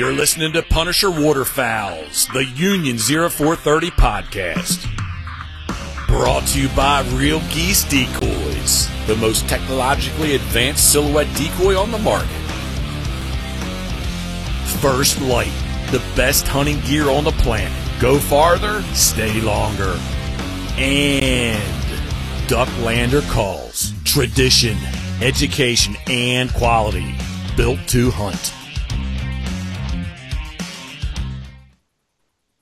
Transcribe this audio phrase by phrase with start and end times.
[0.00, 4.88] You're listening to Punisher Waterfowls, the Union 0430 podcast.
[6.06, 11.98] Brought to you by Real Geese Decoys, the most technologically advanced silhouette decoy on the
[11.98, 12.30] market.
[14.80, 15.52] First Lite,
[15.90, 17.70] the best hunting gear on the planet.
[18.00, 20.00] Go farther, stay longer.
[20.78, 21.62] And
[22.48, 24.78] Ducklander Calls, tradition,
[25.20, 27.14] education, and quality.
[27.54, 28.54] Built to hunt.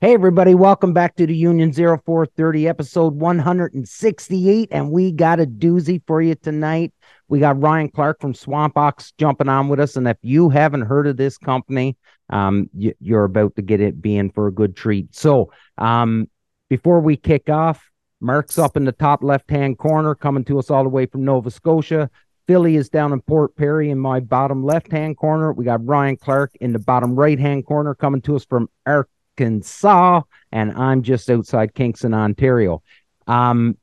[0.01, 4.69] Hey, everybody, welcome back to the Union 0430 episode 168.
[4.71, 6.95] And we got a doozy for you tonight.
[7.27, 9.97] We got Ryan Clark from Swamp Ox jumping on with us.
[9.97, 11.97] And if you haven't heard of this company,
[12.31, 15.17] um, you, are about to get it being for a good treat.
[15.17, 16.29] So, um,
[16.71, 20.71] before we kick off, Mark's up in the top left hand corner, coming to us
[20.71, 22.09] all the way from Nova Scotia.
[22.47, 25.53] Philly is down in Port Perry in my bottom left hand corner.
[25.53, 29.11] We got Ryan Clark in the bottom right hand corner, coming to us from Arc
[29.39, 32.83] Arkansas, and I'm just outside Kingston, Ontario.
[33.27, 33.79] Um,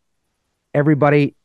[0.74, 1.36] everybody,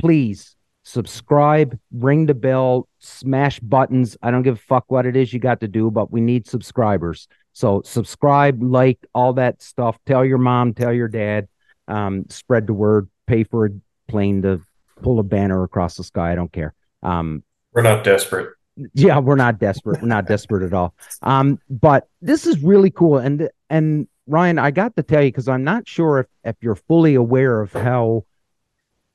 [0.00, 4.16] please subscribe, ring the bell, smash buttons.
[4.22, 6.48] I don't give a fuck what it is you got to do, but we need
[6.48, 7.28] subscribers.
[7.52, 9.98] So subscribe, like all that stuff.
[10.04, 11.46] Tell your mom, tell your dad,
[11.86, 13.70] um, spread the word, pay for a
[14.08, 14.60] plane to
[15.00, 16.32] pull a banner across the sky.
[16.32, 16.74] I don't care.
[17.04, 18.54] Um, We're not desperate
[18.94, 20.02] yeah we're not desperate.
[20.02, 20.94] We're not desperate at all.
[21.22, 23.18] Um but this is really cool.
[23.18, 26.74] And and ryan i got to tell you because i'm not sure if if you're
[26.74, 28.24] fully aware of how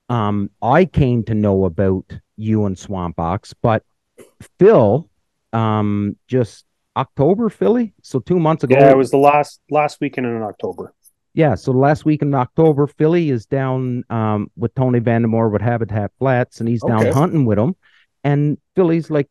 [0.07, 2.05] um i came to know about
[2.37, 3.83] you and swamp ox but
[4.59, 5.09] phil
[5.51, 6.65] um just
[6.95, 7.93] october philly?
[8.01, 8.75] So two months ago.
[8.77, 10.93] Yeah it was the last last weekend in october.
[11.33, 15.61] Yeah so the last week in october philly is down um with tony vandemore with
[15.61, 17.11] habitat flats and he's down okay.
[17.11, 17.75] hunting with him
[18.23, 19.29] and Philly's like,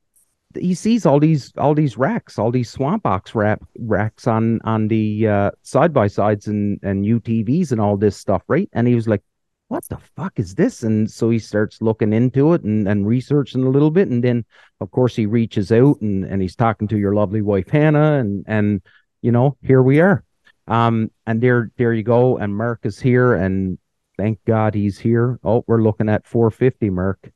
[0.58, 4.88] he sees all these all these racks, all these swamp ox rack, racks on on
[4.88, 8.68] the uh, side by sides and and UTVs and all this stuff, right?
[8.72, 9.22] And he was like,
[9.68, 13.64] "What the fuck is this?" And so he starts looking into it and and researching
[13.64, 14.44] a little bit, and then
[14.80, 18.44] of course he reaches out and and he's talking to your lovely wife Hannah, and
[18.46, 18.82] and
[19.22, 20.24] you know here we are,
[20.66, 23.78] um, and there there you go, and Mark is here, and
[24.16, 25.38] thank God he's here.
[25.44, 27.30] Oh, we're looking at 450, Mark.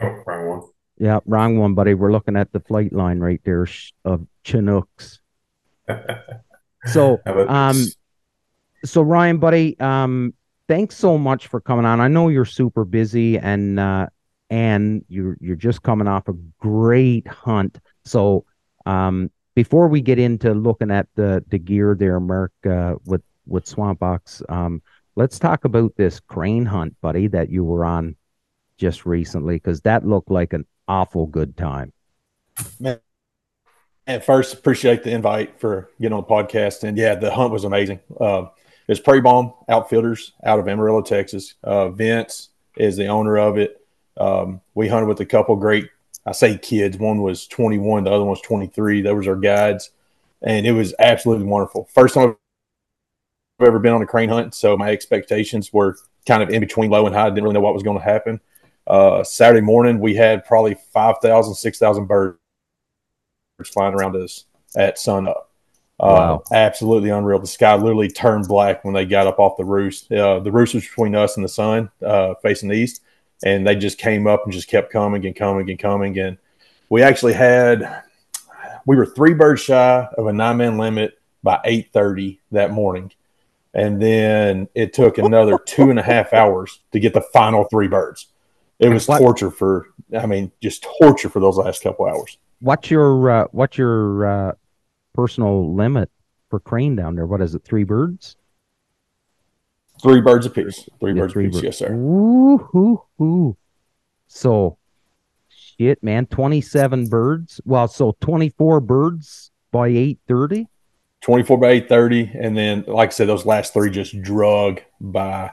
[0.00, 0.70] Oh, wrong one.
[1.00, 1.94] Yeah, wrong one, buddy.
[1.94, 3.66] We're looking at the flight line right there
[4.04, 5.20] of Chinooks.
[6.92, 7.86] so, um,
[8.84, 10.34] so Ryan, buddy, um,
[10.68, 12.02] thanks so much for coming on.
[12.02, 14.08] I know you're super busy and uh,
[14.50, 17.78] and you're you're just coming off a great hunt.
[18.04, 18.44] So,
[18.84, 23.66] um, before we get into looking at the the gear there, Mark, uh, with with
[23.66, 24.82] Swamp Ox, um,
[25.16, 28.16] let's talk about this crane hunt, buddy, that you were on
[28.76, 31.92] just recently because that looked like an awful good time.
[32.80, 32.98] Man,
[34.08, 36.82] at first, appreciate the invite for getting on the podcast.
[36.82, 38.00] And yeah, the hunt was amazing.
[38.20, 38.46] Uh,
[38.88, 41.54] it's Prairie Bomb Outfitters out of Amarillo, Texas.
[41.62, 43.80] Uh, Vince is the owner of it.
[44.16, 45.88] Um, we hunted with a couple great,
[46.26, 46.98] I say kids.
[46.98, 49.02] One was 21, the other one was 23.
[49.02, 49.90] Those were our guides.
[50.42, 51.88] And it was absolutely wonderful.
[51.94, 52.36] First time
[53.60, 54.54] I've ever been on a crane hunt.
[54.54, 55.96] So my expectations were
[56.26, 57.26] kind of in between low and high.
[57.26, 58.40] I didn't really know what was going to happen.
[58.90, 62.38] Uh, Saturday morning, we had probably 5,000, 6,000 birds
[63.72, 64.46] flying around us
[64.76, 65.52] at sunup.
[66.00, 66.42] Uh, wow.
[66.50, 67.38] Absolutely unreal.
[67.38, 70.10] The sky literally turned black when they got up off the roost.
[70.10, 73.02] Uh, the roost was between us and the sun, uh, facing east,
[73.44, 76.18] and they just came up and just kept coming and coming and coming.
[76.18, 76.36] And
[76.88, 78.02] we actually had,
[78.86, 83.12] we were three birds shy of a nine man limit by 8.30 that morning.
[83.72, 87.86] And then it took another two and a half hours to get the final three
[87.86, 88.26] birds.
[88.80, 92.38] It was what, torture for, I mean, just torture for those last couple hours.
[92.60, 94.52] What's your uh, what's your uh,
[95.14, 96.10] personal limit
[96.50, 97.26] for crane down there?
[97.26, 97.64] What is it?
[97.64, 98.36] Three birds?
[100.02, 100.88] Three birds apiece.
[100.98, 101.56] Three yeah, birds three apiece.
[101.56, 101.64] Birds.
[101.64, 101.92] Yes, sir.
[101.92, 103.56] Ooh, ooh, ooh.
[104.28, 104.76] So,
[105.48, 106.26] shit, man.
[106.26, 107.60] Twenty-seven birds.
[107.64, 110.66] Well, so twenty-four birds by eight thirty.
[111.22, 115.50] 24 by 830 and then like i said those last three just drug by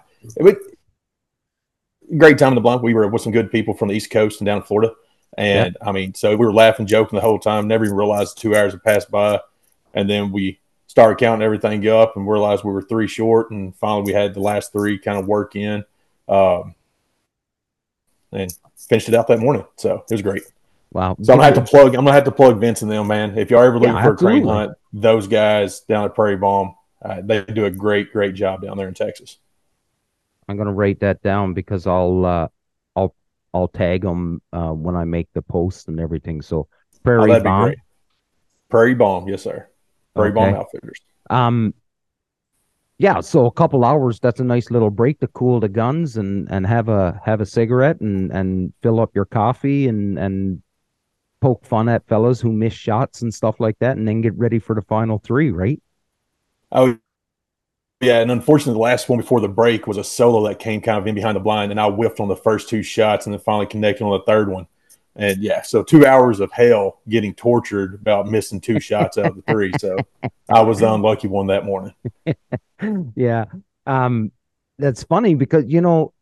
[2.15, 2.81] great time in the blind.
[2.81, 4.94] We were with some good people from the East Coast and down in Florida.
[5.38, 5.88] And yeah.
[5.88, 8.74] I mean, so we were laughing, joking the whole time, never even realized two hours
[8.74, 9.39] had passed by.
[9.94, 13.51] And then we started counting everything up and realized we were three short.
[13.51, 15.83] And finally, we had the last three kind of work in
[16.27, 16.75] um,
[18.31, 19.65] and finished it out that morning.
[19.75, 20.44] So it was great.
[20.94, 21.15] Wow.
[21.21, 21.88] So I'm gonna have to plug.
[21.95, 23.38] I'm gonna have to plug Vince and them, man.
[23.38, 24.39] If y'all ever looking yeah, for absolutely.
[24.39, 28.36] a crane hunt, those guys down at Prairie Bomb, uh, they do a great, great
[28.36, 29.38] job down there in Texas.
[30.47, 32.47] I'm gonna write that down because I'll uh,
[32.95, 33.15] I'll
[33.53, 36.41] I'll tag them uh, when I make the post and everything.
[36.41, 36.67] So
[37.03, 37.73] Prairie oh, Bomb.
[38.69, 39.67] Prairie Bomb, yes, sir.
[40.15, 40.99] Prairie Bomb Outfitters.
[41.29, 41.73] Um,
[42.99, 44.19] yeah, so a couple hours.
[44.19, 47.45] That's a nice little break to cool the guns and and have a have a
[47.45, 50.63] cigarette and and fill up your coffee and and
[51.39, 54.57] poke fun at fellas who miss shots and stuff like that, and then get ready
[54.57, 55.81] for the final three, right?
[56.71, 56.97] Oh,
[58.01, 58.19] yeah.
[58.19, 61.07] And unfortunately, the last one before the break was a solo that came kind of
[61.07, 63.67] in behind the blind, and I whiffed on the first two shots and then finally
[63.67, 64.67] connected on the third one.
[65.17, 69.35] And yeah, so two hours of hell getting tortured about missing two shots out of
[69.35, 69.73] the three.
[69.79, 69.97] So
[70.47, 71.95] I was the unlucky one that morning.
[73.15, 73.45] yeah.
[73.88, 74.31] Um,
[74.77, 76.13] that's funny because you know,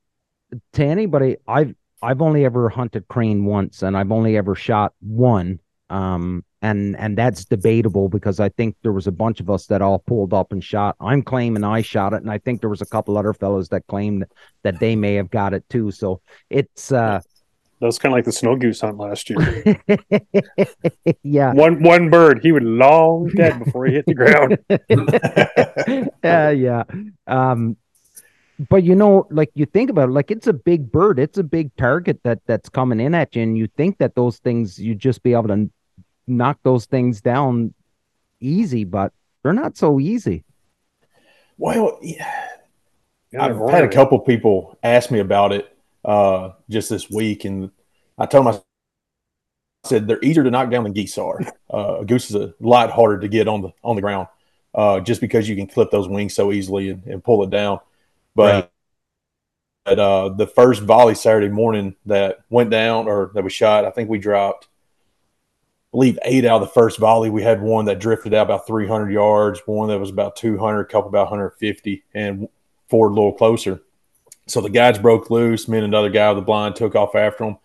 [0.73, 5.59] to anybody, I've I've only ever hunted crane once, and I've only ever shot one.
[5.89, 9.83] Um, and and that's debatable because I think there was a bunch of us that
[9.83, 10.95] all pulled up and shot.
[10.99, 13.85] I'm claiming I shot it, and I think there was a couple other fellows that
[13.87, 14.25] claimed
[14.63, 15.91] that they may have got it too.
[15.91, 17.21] So it's uh,
[17.79, 19.75] That was kind of like the snow goose hunt last year.
[21.23, 24.57] yeah, one one bird, he was long dead before he hit the ground.
[26.23, 26.83] yeah, yeah.
[27.27, 27.77] Um,
[28.69, 31.43] but you know, like you think about it, like it's a big bird, it's a
[31.43, 34.97] big target that that's coming in at you, and you think that those things you'd
[34.97, 35.69] just be able to
[36.27, 37.73] knock those things down
[38.39, 39.13] easy, but
[39.43, 40.43] they're not so easy.
[41.57, 42.47] Well, yeah,
[43.31, 47.71] Yeah, I've had a couple people ask me about it uh, just this week, and
[48.17, 48.61] I told them I
[49.89, 51.41] said they're easier to knock down than geese are.
[51.73, 54.27] Uh, a goose is a lot harder to get on the on the ground,
[54.73, 57.79] uh, just because you can clip those wings so easily and, and pull it down.
[58.35, 58.71] But
[59.85, 63.91] at uh, the first volley Saturday morning that went down or that we shot, I
[63.91, 64.69] think we dropped, I
[65.95, 67.29] believe eight out of the first volley.
[67.29, 70.85] We had one that drifted out about 300 yards, one that was about 200, a
[70.85, 72.49] couple about 150, and
[72.89, 73.81] four a little closer.
[74.45, 75.69] So the guides broke loose.
[75.69, 77.57] Me and another guy with the blind took off after him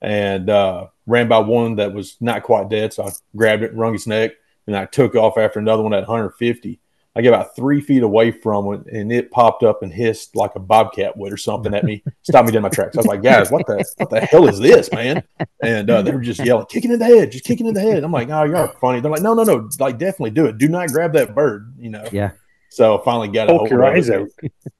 [0.00, 2.94] and uh, ran by one that was not quite dead.
[2.94, 4.32] So I grabbed it, wrung his neck,
[4.66, 6.80] and I took off after another one at 150.
[7.16, 10.56] I get about three feet away from it, and it popped up and hissed like
[10.56, 12.96] a bobcat would or something at me, stopped me dead in my tracks.
[12.96, 15.22] I was like, guys, what the what the hell is this, man?
[15.62, 18.02] And uh, they were just yelling, kicking in the head, just kicking in the head.
[18.02, 19.00] I'm like, oh, you're funny.
[19.00, 20.58] They're like, no, no, no, like definitely do it.
[20.58, 22.04] Do not grab that bird, you know.
[22.10, 22.32] Yeah.
[22.70, 23.96] So I finally got a Poke hold your it.
[23.96, 24.26] eyes out.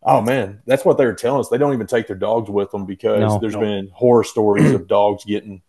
[0.02, 1.48] Oh man, that's what they were telling us.
[1.48, 3.38] They don't even take their dogs with them because No.
[3.38, 3.60] there's No.
[3.60, 5.62] been horror stories of dogs getting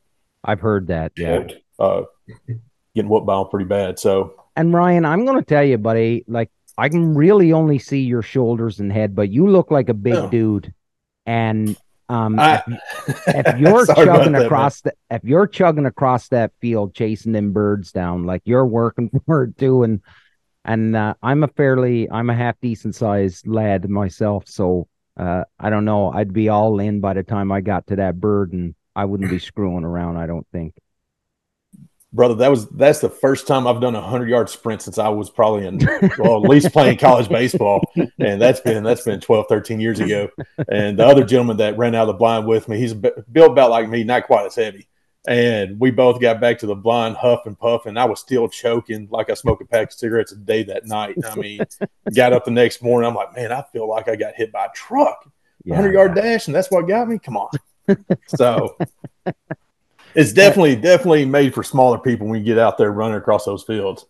[0.44, 1.12] I've heard that.
[1.16, 1.46] Yeah.
[1.78, 2.02] uh,
[2.96, 4.00] getting whooped by them pretty bad.
[4.00, 8.22] So And Ryan, I'm gonna tell you, buddy, like I can really only see your
[8.22, 10.30] shoulders and head, but you look like a big Oh.
[10.30, 10.74] dude.
[11.26, 11.76] And
[12.10, 12.62] um I-
[13.08, 17.52] if, if you're chugging that, across the if you're chugging across that field chasing them
[17.52, 19.84] birds down, like you're working for it too.
[19.84, 20.02] And
[20.64, 24.88] and uh, I'm a fairly I'm a half decent sized lad myself, so
[25.18, 26.12] uh I don't know.
[26.12, 29.30] I'd be all in by the time I got to that bird and I wouldn't
[29.30, 30.74] be screwing around, I don't think.
[32.16, 35.10] Brother, that was that's the first time I've done a hundred yard sprint since I
[35.10, 35.80] was probably in
[36.18, 37.82] well at least playing college baseball,
[38.20, 40.30] and that's been that's been 12, 13 years ago.
[40.70, 43.70] And the other gentleman that ran out of the blind with me, he's built about
[43.70, 44.88] like me, not quite as heavy.
[45.28, 48.48] And we both got back to the blind, huff and puff, and I was still
[48.48, 51.16] choking like I smoked a pack of cigarettes a day that night.
[51.26, 51.62] I mean,
[52.14, 54.66] got up the next morning, I'm like, man, I feel like I got hit by
[54.66, 55.28] a truck.
[55.64, 57.18] Yeah, 100 yard dash, and that's what got me.
[57.18, 57.50] Come on.
[58.28, 58.78] so
[60.16, 63.64] it's definitely, definitely made for smaller people when you get out there running across those
[63.64, 64.06] fields.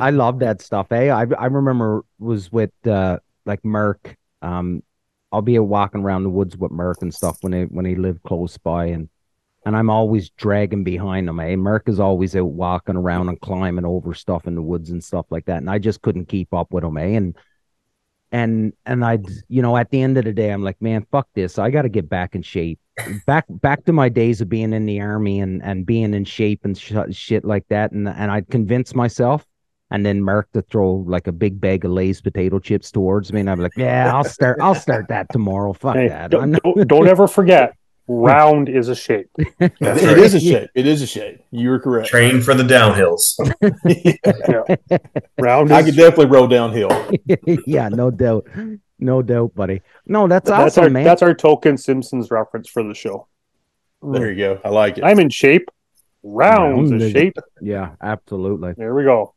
[0.00, 0.92] I love that stuff.
[0.92, 1.10] Eh?
[1.10, 4.16] I I remember was with uh like Merck.
[4.40, 4.82] Um,
[5.32, 8.22] I'll be walking around the woods with Merck and stuff when he when he lived
[8.22, 9.08] close by, and
[9.66, 11.40] and I'm always dragging behind him.
[11.40, 11.54] Eh?
[11.56, 15.26] Merck is always out walking around and climbing over stuff in the woods and stuff
[15.30, 16.96] like that, and I just couldn't keep up with him.
[16.96, 17.16] Eh?
[17.16, 17.36] And
[18.30, 21.28] and and I'd you know at the end of the day, I'm like, man, fuck
[21.34, 21.58] this.
[21.58, 22.78] I got to get back in shape.
[23.26, 26.60] Back back to my days of being in the army and and being in shape
[26.64, 29.44] and sh- shit like that, and and I'd convince myself
[29.90, 33.40] and then Merck to throw like a big bag of Lay's potato chips towards me,
[33.40, 35.72] and I'm like, yeah, I'll start, I'll start that tomorrow.
[35.72, 36.30] Fuck Hey, that.
[36.30, 37.76] Don't, not, don't, don't ever forget,
[38.08, 39.28] round is a shape.
[39.58, 40.18] That's It right.
[40.18, 40.70] is a shape.
[40.74, 41.40] It is a shape.
[41.50, 42.08] You're correct.
[42.08, 43.34] Train for the downhills.
[45.38, 46.90] Round I is could definitely roll downhill.
[47.66, 48.46] yeah, no doubt,
[48.98, 49.82] no doubt, buddy.
[50.06, 51.04] No, that's that's awesome, our man.
[51.04, 53.26] that's our token Simpsons reference for the show.
[54.02, 54.60] There you go.
[54.64, 55.04] I like it.
[55.04, 55.70] I'm in shape.
[56.22, 57.36] Round's Round a shape.
[57.60, 58.72] yeah, absolutely.
[58.76, 59.34] There we go.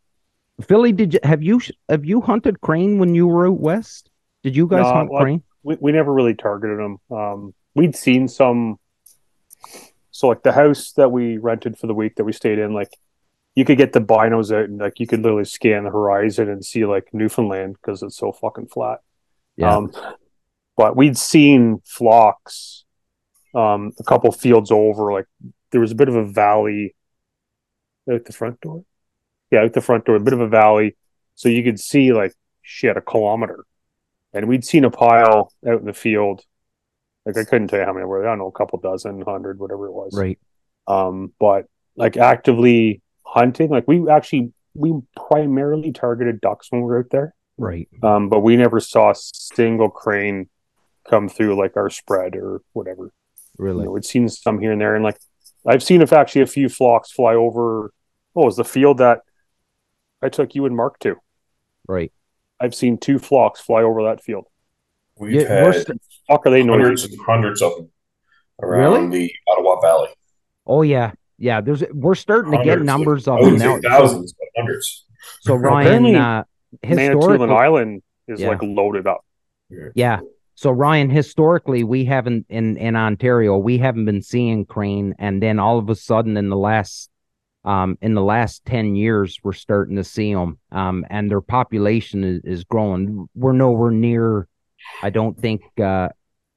[0.62, 4.10] Philly, did you have you have you hunted crane when you were out west?
[4.44, 5.44] Did you guys No, hunt well, crane?
[5.64, 6.98] We we never really targeted them.
[7.12, 8.80] Um, we'd seen some.
[10.12, 12.90] So like the house that we rented for the week that we stayed in, like
[13.54, 16.64] you could get the binos out and like you could literally scan the horizon and
[16.66, 19.00] see like Newfoundland because it's so fucking flat.
[19.58, 19.76] Yeah.
[19.76, 19.92] Um,
[20.78, 22.86] but we'd seen flocks
[23.56, 25.12] um, a couple fields over.
[25.12, 25.26] Like
[25.72, 26.96] there was a bit of a valley
[28.10, 28.84] out the front door.
[29.52, 30.96] yeah, out the front door, a bit of a valley,
[31.36, 33.66] so you could see like shit a kilometer,
[34.34, 36.44] and we'd seen a pile out in the field.
[37.26, 38.26] Like I couldn't tell you how many were.
[38.26, 40.14] I don't know, a couple dozen, hundred, whatever it was.
[40.16, 40.40] Right.
[40.88, 41.66] Um, but
[41.98, 44.94] like actively hunting, like we actually we
[45.30, 47.34] primarily targeted ducks when we were out there.
[47.58, 47.88] Right.
[48.04, 50.50] Um, but we never saw a single crane
[51.10, 53.12] come through like our spread or whatever.
[53.58, 53.80] Really.
[53.80, 55.18] You know, we'd seen some here and there, and like
[55.66, 57.92] I've seen if actually a few flocks fly over.
[58.36, 59.22] Oh, it was the field that
[60.22, 61.16] I took you and Mark to.
[61.88, 62.12] Right.
[62.60, 64.46] I've seen two flocks fly over that field.
[65.18, 67.16] We've Yeah, we're had st- Fuck, are they hundreds noisy?
[67.16, 67.90] and hundreds of them
[68.62, 70.10] around the Ottawa Valley.
[70.68, 71.12] Oh yeah.
[71.40, 71.62] Yeah.
[71.62, 73.76] There's we're starting to get numbers I of them now.
[73.76, 75.06] say thousands, but hundreds.
[75.42, 76.44] So Ryan, uh,
[76.84, 78.50] Manitoulin Island is Yeah.
[78.50, 79.24] like loaded up.
[79.96, 80.20] yeah.
[80.56, 85.60] So Ryan, historically, we haven't in in Ontario, we haven't been seeing crane, and then
[85.60, 87.10] all of a sudden, in the last
[87.64, 90.58] um in the last ten years, we're starting to see them.
[90.72, 93.28] Um, and their population is, is growing.
[93.36, 94.48] We're nowhere near.
[95.04, 96.10] I don't think uh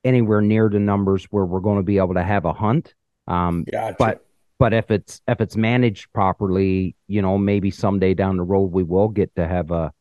[0.03, 2.95] anywhere near the numbers where we're going to be able to have a hunt.
[3.29, 3.97] Um, Gotcha.
[3.99, 4.27] but
[4.59, 8.83] but if it's if it's managed properly, you know, maybe someday down the road we
[8.83, 9.93] will get to have a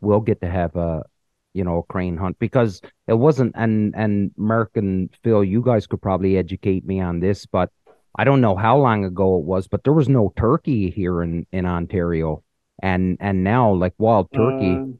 [0.00, 1.04] we'll get to have a
[1.54, 5.86] you know a crane hunt because it wasn't and and Mark and Phil, you guys
[5.86, 7.70] could probably educate me on this, but
[8.16, 11.46] I don't know how long ago it was, but there was no turkey here in
[11.52, 12.42] in Ontario,
[12.82, 14.98] and and now like wild turkey, Um,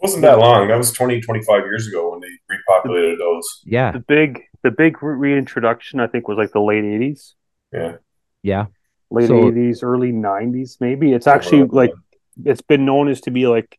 [0.00, 0.68] wasn't that long.
[0.68, 3.62] That was 20, 25 years ago when they repopulated those.
[3.64, 7.34] yeah, the big the big reintroduction I think was like the late eighties,
[7.72, 7.96] Yeah.
[8.42, 8.66] yeah,
[9.10, 11.12] late So- eighties, early nineties, maybe.
[11.12, 11.92] It's actually like
[12.44, 13.78] it's been known as to be like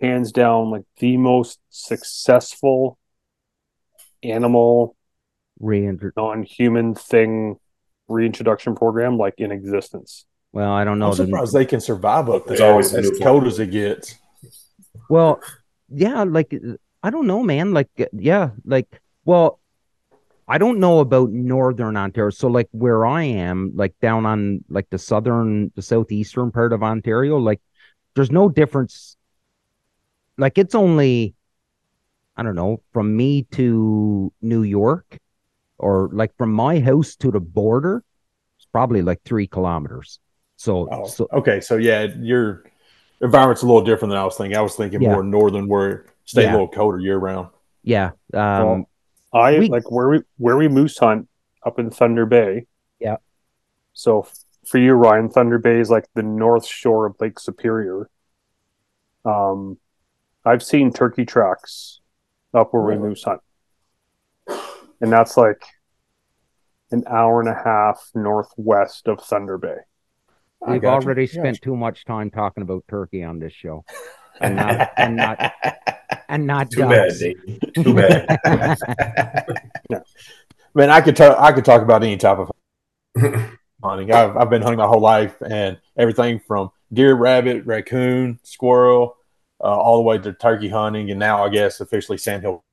[0.00, 2.98] hands down like the most successful
[4.22, 4.96] animal
[5.60, 6.12] reinter.
[6.16, 7.56] non-human thing
[8.08, 10.26] reintroduction program like in existence.
[10.52, 11.10] Well, I don't know.
[11.10, 13.46] I'm the- surprised they can survive up There's there always as new cold one.
[13.48, 14.14] as it gets.
[15.08, 15.40] Well,
[15.88, 16.54] yeah, like
[17.02, 17.72] I don't know, man.
[17.72, 19.60] Like, yeah, like, well,
[20.46, 22.30] I don't know about northern Ontario.
[22.30, 26.82] So, like, where I am, like down on like the southern, the southeastern part of
[26.82, 27.60] Ontario, like,
[28.14, 29.16] there's no difference.
[30.38, 31.34] Like, it's only,
[32.36, 35.18] I don't know, from me to New York,
[35.78, 38.02] or like from my house to the border,
[38.56, 40.18] it's probably like three kilometers.
[40.56, 41.60] So, Oh, so okay.
[41.60, 42.64] So yeah, your
[43.20, 44.56] environment's a little different than I was thinking.
[44.56, 45.12] I was thinking Yeah.
[45.12, 46.50] more northern where it stay Yeah.
[46.50, 47.48] a little colder year round.
[47.82, 48.86] yeah, um,
[49.32, 51.28] I We- like where we where we moose hunt
[51.66, 52.66] up in Thunder Bay.
[53.00, 53.16] Yeah.
[53.92, 54.32] So f-
[54.66, 58.08] for you, Ryan, Thunder Bay is like the north shore of Lake Superior.
[59.24, 59.78] Um,
[60.44, 62.00] I've seen turkey tracks
[62.54, 63.08] up where we Really?
[63.10, 63.40] moose hunt,
[65.00, 65.62] and that's like
[66.90, 69.76] an hour and a half northwest of Thunder Bay.
[70.66, 71.06] We've got you.
[71.06, 71.40] already Gotcha.
[71.40, 73.84] spent too much time talking about turkey on this show,
[74.40, 75.52] and not and not
[76.28, 77.12] and not Too bad.
[77.18, 77.60] Dave.
[77.74, 78.38] Too bad.
[80.74, 81.36] Man, I could talk.
[81.38, 82.50] I could talk about any type of
[83.82, 84.12] hunting.
[84.12, 89.16] I've, I've been hunting my whole life, and everything from deer, rabbit, raccoon, squirrel,
[89.62, 92.64] uh, all the way to turkey hunting, and now I guess officially sandhill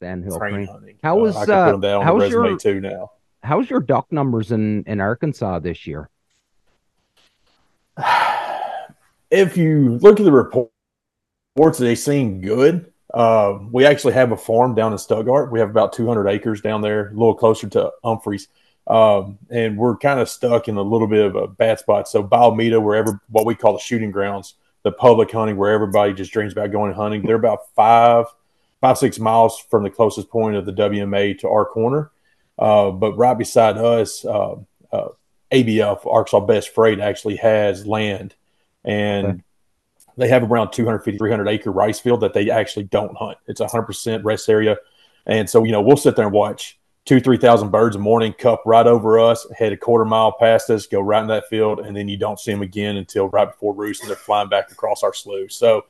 [0.00, 0.66] Sandhill crane crane.
[0.68, 0.96] hunting.
[1.02, 3.10] How Uh, was, uh, put that on how's the resume your- too now.
[3.42, 6.08] How's your duck numbers in in Arkansas this year?
[9.30, 10.70] if you look at the report-
[11.56, 12.92] reports, they seem good.
[13.12, 15.50] Uh, we actually have a farm down in Stuttgart.
[15.50, 18.48] We have about 200 acres down there, a little closer to Humphreys.
[18.86, 22.08] Um, and we're kind of stuck in a little bit of a bad spot.
[22.08, 26.12] So Bayou Meto, wherever what we call the shooting grounds, the public hunting where everybody
[26.12, 28.26] just dreams about going hunting, they're about five,
[28.80, 32.10] five, six miles from the closest point of the WMA to our corner.
[32.58, 34.54] Uh, but right beside us, uh,
[34.92, 35.08] uh,
[35.52, 38.34] ABF, Arkansas Best Freight, actually has land
[38.84, 39.42] and Okay.
[40.16, 43.66] they have around 250 300 acre rice field that they actually don't hunt it's a
[43.66, 44.76] 100% rest area
[45.26, 46.77] and so you know we'll sit there and watch
[47.08, 50.68] two three thousand birds a morning cup right over us head a quarter mile past
[50.68, 53.50] us go right in that field and then you don't see them again until right
[53.50, 55.86] before roost and they're flying back across our slough so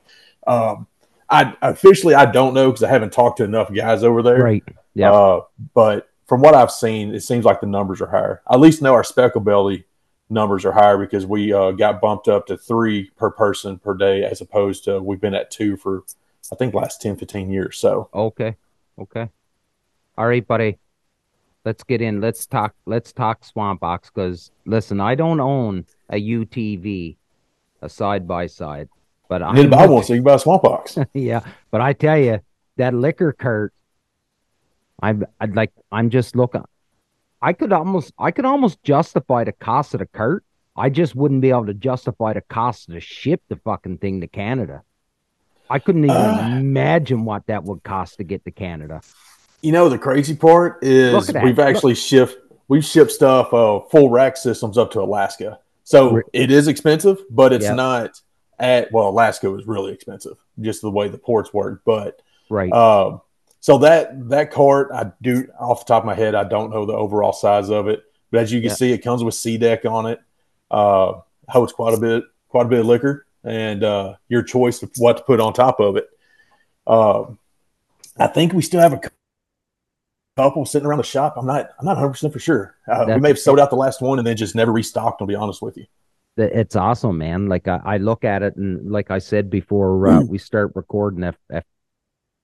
[0.47, 0.87] um,
[1.29, 4.65] i officially i don't know because i haven't talked to enough guys over there Right.
[4.95, 5.13] Yeah.
[5.13, 5.41] uh,
[5.75, 8.43] but from what I've seen, it seems like the numbers are higher.
[8.47, 9.87] I at least know our speckle belly
[10.29, 14.25] numbers are higher because we uh, got bumped up to three per person per day
[14.25, 16.05] as opposed to we've been at two for
[16.53, 17.79] I think last 10, 15 years.
[17.79, 18.57] So Okay.
[18.99, 19.31] Okay.
[20.19, 20.79] All right, buddy.
[21.65, 22.21] Let's get in.
[22.21, 22.75] Let's talk.
[22.87, 27.17] Let's talk Swamp Ox because listen, I don't own a UTV,
[27.83, 28.89] a side by side,
[29.29, 30.99] but I I won't so you buy a swamp ox.
[31.15, 32.41] yeah, but I tell you
[32.77, 33.73] that liquor cart.
[35.01, 36.65] I'm I'd like I'm just looking.
[37.43, 40.45] I could almost I could almost justify the cost of the cart
[40.79, 44.29] I just wouldn't be able to justify the cost to ship the fucking thing to
[44.29, 44.83] Canada.
[45.69, 46.57] I couldn't even Uh.
[46.61, 49.01] imagine what that would cost to get to Canada.
[49.61, 51.45] You know, the crazy part is Look at that.
[51.45, 52.37] we've actually shipped
[52.69, 55.59] we've shipped stuff uh, full rack systems up to Alaska.
[55.85, 57.77] So it is expensive, but it's Yep.
[57.77, 58.21] not
[58.59, 61.83] at well, Alaska was really expensive, just the way the ports work.
[61.85, 62.73] But Right.
[62.73, 63.21] um,
[63.61, 66.85] so that that cart, I do off the top of my head, I don't know
[66.87, 70.07] the overall size of it, but as you can see, it comes with SeaDek on
[70.07, 70.21] it.
[70.71, 74.91] Uh, holds quite a bit, quite a bit of liquor, and uh, your choice of
[74.99, 76.09] what to put on top of it.
[76.87, 77.39] Um,
[78.19, 79.01] I think we still have a
[80.39, 81.35] couple sitting around the shop.
[81.37, 82.77] I'm not, I'm not 100 percent for sure.
[82.87, 85.21] Uh, we may have sold out the last one and then just never restocked.
[85.21, 85.87] I'll be honest with you.
[86.37, 87.49] It's awesome, man.
[87.49, 91.25] Like I, I look at it and like I said before uh, we start recording,
[91.25, 91.65] if, if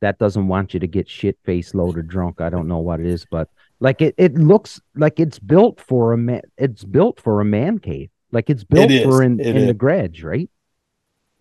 [0.01, 3.07] that doesn't want you to get shit face loaded drunk, I don't know what it
[3.07, 3.49] is, but
[3.79, 6.43] like it, it looks like it's built for a man.
[6.59, 8.11] It's built for a man cave.
[8.33, 9.05] Like it's built is.
[9.05, 10.51] for in, It in the garage, right?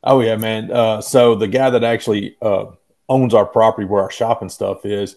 [0.03, 0.71] Oh yeah, man.
[0.71, 2.65] Uh, so the guy that actually uh,
[3.09, 5.15] owns our property where our shop and stuff is,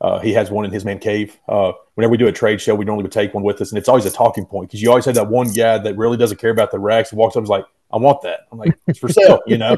[0.00, 1.38] uh, he has one in his man cave.
[1.48, 3.78] Uh, whenever we do a trade show, we normally would take one with us, and
[3.78, 6.38] it's always a talking point because you always have that one guy that really doesn't
[6.38, 8.78] care about the racks and walks up and is like, "I want that." I'm like,
[8.86, 9.76] "It's for sale," you know.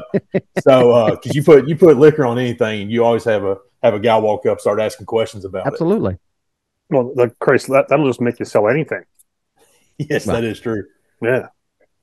[0.61, 3.93] So because you put you put liquor on anything, and you always have a have
[3.93, 6.17] a guy walk up, start asking questions about Absolutely.
[6.89, 8.99] Well, like Christ, that, that'll just make you sell anything.
[8.99, 9.67] it.
[10.09, 10.85] Yes, that is true.
[11.21, 11.49] Yeah.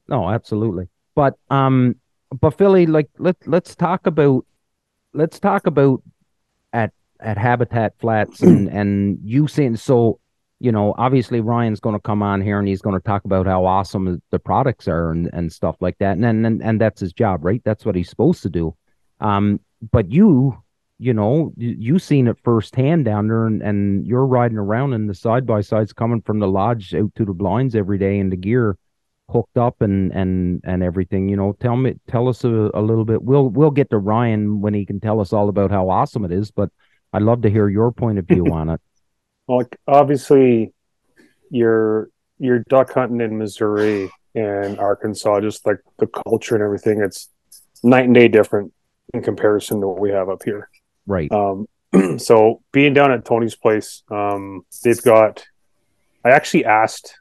[0.07, 0.89] No, absolutely.
[1.17, 1.97] But um,
[2.41, 4.47] but Philly, like let let's talk about
[5.13, 6.01] let's talk about
[7.21, 10.19] at at Habitat Flats and and you saying so.
[10.63, 13.47] You know, obviously Ryan's going to come on here and he's going to talk about
[13.47, 16.19] how awesome the products are and, and stuff like that.
[16.19, 17.63] And, and and that's his job, right?
[17.65, 18.77] That's what he's supposed to do.
[19.21, 19.61] Um,
[19.91, 20.63] but you,
[20.99, 25.09] you know, you, you seen it firsthand down there, and, and you're riding around and
[25.09, 28.31] the side by sides coming from the lodge out to the blinds every day and
[28.31, 28.77] the gear
[29.31, 33.05] hooked up and and and everything you know tell me tell us a, a little
[33.05, 36.25] bit we'll we'll get to ryan when he can tell us all about how awesome
[36.25, 36.69] it is but
[37.13, 38.81] i'd love to hear your point of view on it
[39.51, 40.73] Well, obviously,
[41.51, 47.03] you're you're duck hunting in Missouri and Arkansas, just like the culture and everything.
[47.03, 47.29] It's
[47.83, 48.73] night and day different
[49.13, 50.71] in comparison to what we have up here.
[51.09, 51.67] right Um,
[52.19, 55.45] so being down at Tony's place, um, they've got.
[56.25, 57.19] I actually asked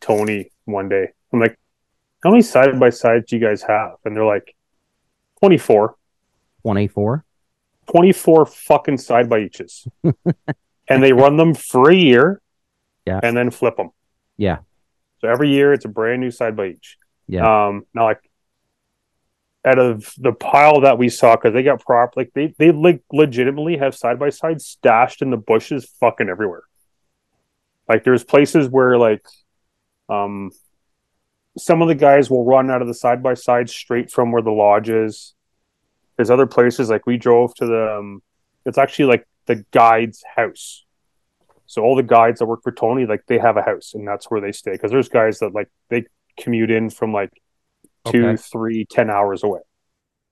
[0.00, 1.08] Tony one day.
[1.32, 1.58] I'm like,
[2.22, 4.54] "How many side by sides do you guys have?" And they're like,
[5.40, 5.96] "24."
[6.62, 7.24] 24
[7.90, 9.86] 24 fucking side by eaches.
[10.88, 12.40] and they run them for a year
[13.06, 13.20] Yeah.
[13.22, 13.90] and then flip them.
[14.36, 14.58] Yeah.
[15.20, 16.96] So every year it's a brand new side by each.
[17.28, 17.66] Yeah.
[17.66, 18.20] Um, now, like,
[19.64, 23.02] out of the pile that we saw, because they got prop, like, they, they like
[23.12, 26.64] legitimately have side by sides stashed in the bushes fucking everywhere.
[27.88, 29.24] Like, there's places where, like,
[30.08, 30.50] um,
[31.58, 34.42] some of the guys will run out of the side by side straight from where
[34.42, 35.34] the lodge is.
[36.22, 37.96] There's other places like we drove to the.
[37.98, 38.22] Um,
[38.64, 40.84] it's actually like the guide's house.
[41.66, 44.30] So all the guides that work for Tony, like they have a house, and that's
[44.30, 44.70] where they stay.
[44.70, 46.04] Because there's guys that like they
[46.38, 47.32] commute in from like
[48.06, 48.36] two, Okay.
[48.36, 49.62] three, ten hours away.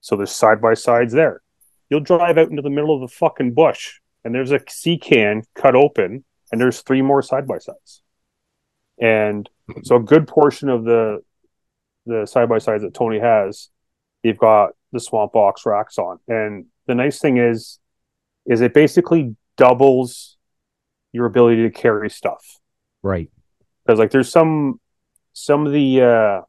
[0.00, 1.42] So there's side by sides there.
[1.88, 5.42] You'll drive out into the middle of the fucking bush, and there's a sea can
[5.56, 8.02] cut open, and there's three more side by sides.
[9.00, 9.50] And
[9.82, 11.24] so a good portion of the
[12.06, 13.70] the side by sides that Tony has,
[14.22, 16.18] you've got the swamp ox racks on.
[16.28, 17.78] And the nice thing is,
[18.46, 20.36] is it basically doubles
[21.12, 22.58] your ability to carry stuff.
[23.02, 23.28] right
[23.84, 24.80] Because like there's some
[25.32, 26.40] some of the uh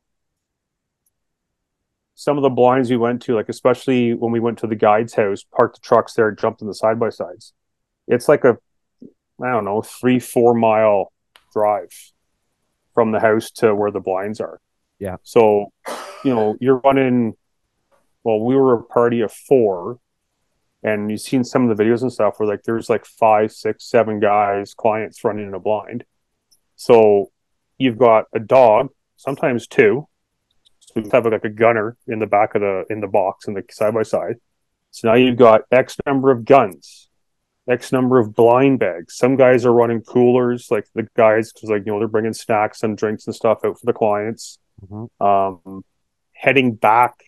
[2.16, 5.16] some of the blinds we went to, like especially when we went to the guide's
[5.16, 7.54] house, parked the trucks there, jumped in the side by sides.
[8.08, 8.58] It's like a
[9.44, 11.12] I don't know, three, four mile
[11.52, 11.92] drive
[12.94, 14.60] from the house to where the blinds are.
[15.00, 15.18] Yeah.
[15.24, 15.72] So,
[16.24, 17.36] you know, you're running
[18.24, 20.00] well, we were a party of four,
[20.84, 23.86] and you've seen some of the videos and stuff where like there's like five, six,
[23.86, 26.06] seven guys, clients running in a blind.
[26.76, 27.32] So
[27.78, 30.08] you've got a dog, sometimes two.
[30.80, 33.54] So you have like a gunner in the back of the in the box in
[33.54, 34.36] the side by side.
[34.92, 37.08] So now you've got X number of guns,
[37.70, 39.16] X number of blind bags.
[39.16, 42.84] Some guys are running coolers, like the guys, because like you know they're bringing snacks
[42.84, 44.60] and drinks and stuff out for the clients.
[44.86, 45.10] Mhm.
[45.22, 45.86] Um,
[46.34, 47.24] heading back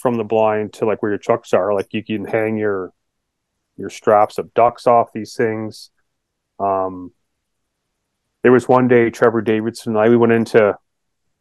[0.00, 2.92] from the blind to like where your trucks are, like you can hang your
[3.76, 5.90] your straps of ducks off these things.
[6.58, 7.12] Um,
[8.42, 10.76] there was one day Trevor Davidson and I we went into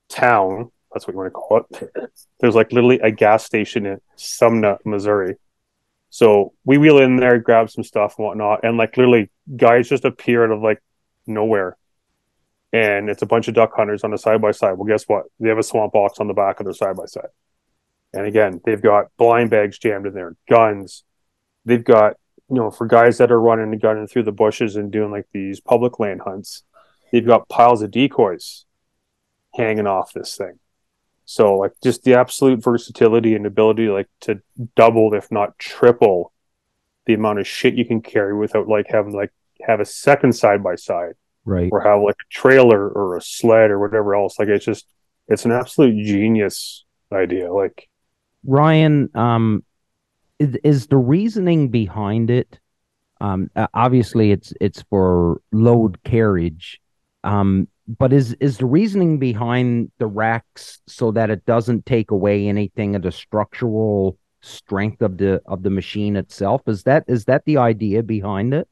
[0.09, 0.71] town.
[0.93, 2.11] That's what you want to call it.
[2.39, 5.37] There's like literally a gas station in Sumner, Missouri.
[6.09, 10.05] So we wheel in there, grab some stuff and whatnot, and like literally guys just
[10.05, 10.81] appear out of like
[11.25, 11.77] nowhere
[12.73, 14.73] and it's a bunch of duck hunters on a side by side.
[14.73, 15.25] Well, guess what?
[15.39, 17.27] They have a swamp ox on the back of their side by side.
[18.13, 21.03] And again, they've got blind bags jammed in there, guns.
[21.65, 22.17] They've got,
[22.49, 25.27] you know, for guys that are running and gunning through the bushes and doing like
[25.33, 26.63] these public land hunts,
[27.11, 28.65] they've got piles of decoys
[29.55, 30.59] hanging off this thing.
[31.25, 34.41] So like just the absolute versatility and ability like to
[34.75, 36.33] double, if not triple,
[37.05, 40.61] the amount of shit you can carry without like having like have a second side
[40.63, 41.13] by side
[41.45, 41.69] Right.
[41.71, 44.37] or have like a trailer or a sled or whatever else.
[44.39, 44.85] Like it's just
[45.27, 47.51] it's an absolute genius idea.
[47.51, 47.87] Like
[48.45, 49.63] Ryan, um,
[50.39, 52.59] is, is the reasoning behind it?
[53.21, 56.81] Um, uh, obviously, it's it's for load carriage,
[57.23, 62.47] um, but is is the reasoning behind the racks so that it doesn't take away
[62.47, 66.63] anything of the structural strength of the of the machine itself?
[66.67, 68.67] Is that is that the idea behind it?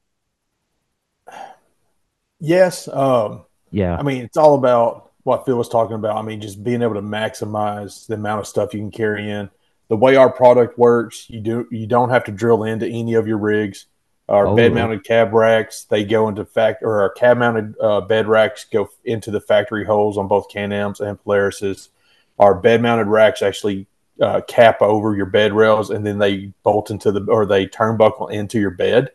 [2.40, 2.88] Yes.
[2.88, 3.96] Um, Yeah.
[3.96, 6.16] I mean, it's all about what Phil was talking about.
[6.16, 9.50] I mean, just being able to maximize the amount of stuff you can carry in.
[9.92, 13.26] The way our product works, you do you don't have to drill into any of
[13.26, 13.84] your rigs.
[14.26, 18.00] Our Oh, bed mounted cab racks, they go into fact or our cab mounted uh,
[18.00, 21.90] bed racks go into the factory holes on both Can-Ams and Polarises.
[22.38, 23.86] Our bed mounted racks actually
[24.18, 28.32] uh, cap over your bed rails and then they bolt into the or they turnbuckle
[28.32, 29.10] into your bed.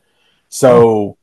[0.50, 1.18] So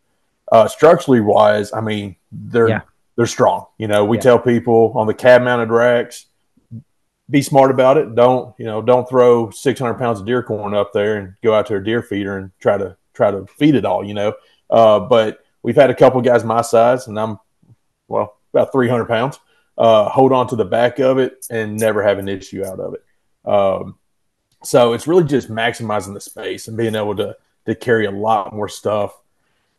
[0.50, 2.80] uh, structurally wise, I mean, they're Yeah.
[3.14, 3.66] they're strong.
[3.78, 4.22] You know, we Yeah.
[4.22, 6.26] tell people on the cab mounted racks,
[7.30, 8.14] be smart about it.
[8.14, 8.82] Don't you know?
[8.82, 11.82] Don't throw six hundred pounds of deer corn up there and go out to a
[11.82, 14.04] deer feeder and try to try to feed it all.
[14.04, 14.34] You know,
[14.70, 17.38] uh, but we've had a couple guys my size, and I'm
[18.08, 19.38] well about three hundred pounds.
[19.76, 22.94] Uh, hold on to the back of it and never have an issue out of
[22.94, 23.04] it.
[23.44, 23.98] Um,
[24.62, 28.54] so it's really just maximizing the space and being able to to carry a lot
[28.54, 29.18] more stuff.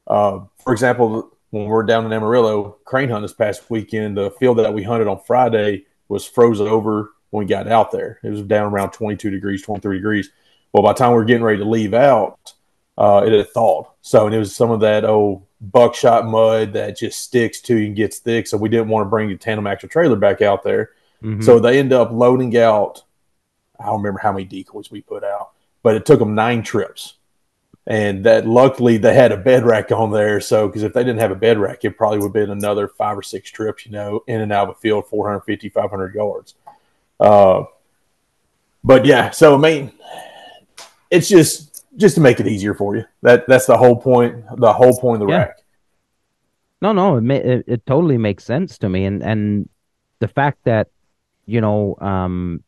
[0.07, 4.57] Uh, for example, when we're down in Amarillo crane hunt this past weekend, the field
[4.57, 8.19] that we hunted on Friday was frozen over when we got out there.
[8.23, 10.29] It was down around 22 degrees, 23 degrees.
[10.71, 12.53] Well, by the time we were getting ready to leave out,
[12.97, 13.87] uh, it had thawed.
[14.01, 17.87] So, and it was some of that old buckshot mud that just sticks to you
[17.87, 18.47] and gets thick.
[18.47, 20.91] So, we didn't want to bring the tandem axle trailer back out there.
[21.21, 21.43] Mhm.
[21.43, 23.03] So, they end up loading out,
[23.79, 25.51] I don't remember how many decoys we put out,
[25.83, 27.15] but it took them nine trips
[27.87, 30.39] and that luckily they had a bed rack on there.
[30.41, 32.87] So, because if they didn't have a bed rack, it probably would have been another
[32.87, 36.55] five or six trips, you know, in and out of a field, 450, 500 yards.
[37.19, 37.63] Uh,
[38.83, 39.91] but yeah, so I mean,
[41.09, 43.05] it's just just to make it easier for you.
[43.21, 44.43] That that's the whole point.
[44.57, 45.39] The whole point of the Yeah.
[45.39, 45.57] rack.
[46.81, 49.69] No, no, it, ma- it it totally makes sense to me, and and
[50.19, 50.89] the fact that
[51.45, 52.63] you know, um,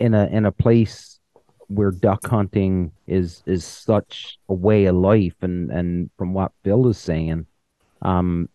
[0.00, 1.20] in a in a place
[1.68, 6.88] where duck hunting is is such a way of life, and and from what Bill
[6.88, 7.46] is saying,
[8.02, 8.48] um,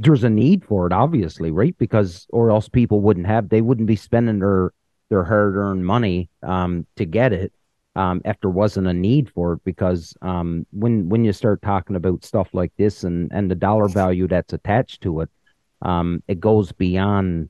[0.00, 1.76] there's a need for it, obviously, right?
[1.78, 4.72] Because or else people wouldn't have they wouldn't be spending their
[5.10, 7.52] their hard earned money um to get it
[7.96, 11.96] um, if there wasn't a need for it because um, when when you start talking
[11.96, 15.30] about stuff like this and and the dollar value that's attached to it,
[15.82, 17.48] um, it goes beyond.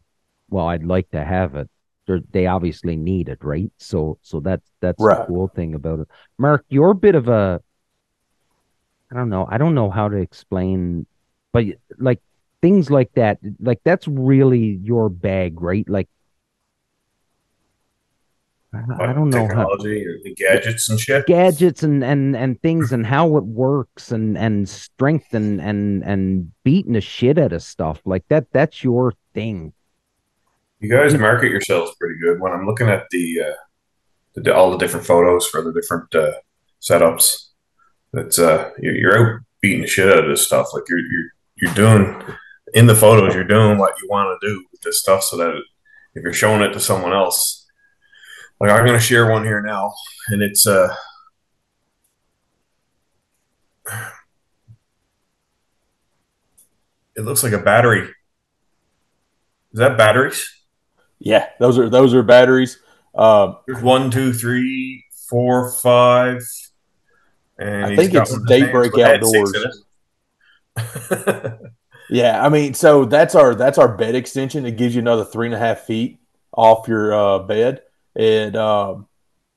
[0.49, 1.71] Well, I'd like to have it.
[2.07, 3.71] They're, they obviously need it, right?
[3.77, 5.27] So so that's that's the Right.
[5.27, 6.09] cool thing about it.
[6.39, 7.61] Mark, you're a bit of a.
[9.13, 9.47] I don't know.
[9.49, 11.07] I don't know how to explain,
[11.53, 11.65] but
[11.99, 12.21] like
[12.63, 15.89] things like that, like that's really your bag, right?
[15.89, 16.09] Like.
[18.73, 21.27] I, don't know how the gadgets and shit.
[21.27, 26.53] gadgets and and and things and how it works and and strength and and and
[26.63, 29.73] beating the shit out of stuff like that that's your thing
[30.79, 32.41] You guys market yourselves pretty good.
[32.41, 33.53] When I'm looking at the, uh,
[34.35, 36.33] the all the different photos for the different uh,
[36.81, 37.49] setups,
[38.13, 40.69] that's uh, you're, you're out beating the shit out of this stuff.
[40.73, 42.23] Like you're you're you're doing
[42.75, 45.55] in the photos, you're doing what you want to do with this stuff, so that
[46.15, 47.67] if you're showing it to someone else,
[48.61, 49.95] like I'm going to share one here now,
[50.29, 50.95] and it's uh.
[57.17, 58.09] It looks like a battery.
[59.73, 60.49] Is that batteries?
[61.19, 62.79] Yeah, those are those are batteries.
[63.15, 66.43] Uh, There's one, two, three, four, five.
[67.59, 69.67] And I think it's one of the Daybreak fans with had
[70.79, 71.61] Outdoors.
[72.11, 72.23] six in it.
[72.23, 74.67] Yeah, I mean, so that's our that's our bed extension.
[74.67, 76.19] It gives you another three and a half feet
[76.53, 77.83] off your uh, bed.
[78.17, 79.07] And um,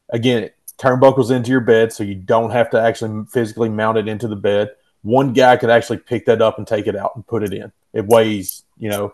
[0.10, 4.08] again, it turnbuckles into your bed, so you don't have to actually physically mount it
[4.08, 4.72] into the bed.
[5.02, 7.72] One guy could actually pick that up and take it out and put it in.
[7.94, 9.14] It weighs, you know,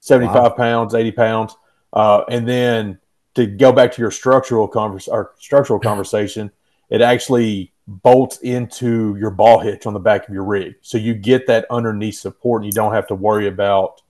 [0.00, 1.54] seventy five pounds, eighty pounds.
[1.92, 2.98] Uh, and then
[3.34, 6.50] to go back to your structural convers our structural conversation,
[6.88, 10.74] it actually bolts into your ball hitch on the back of your rig.
[10.80, 14.00] So you get that underneath support and you don't have to worry about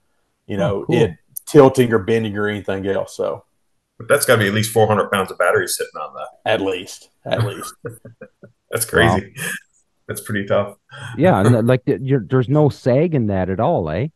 [0.46, 0.96] you know, Oh, cool.
[0.96, 1.12] it
[1.46, 3.16] tilting or bending or anything else.
[3.16, 3.44] So
[3.98, 6.28] But that's got to be at least 400 pounds of battery sitting on that.
[6.50, 7.72] at least, at least.
[8.70, 9.34] That's crazy.
[10.06, 10.76] That's pretty tough.
[11.16, 14.08] Yeah, and like you're, there's no sag in that at all, eh?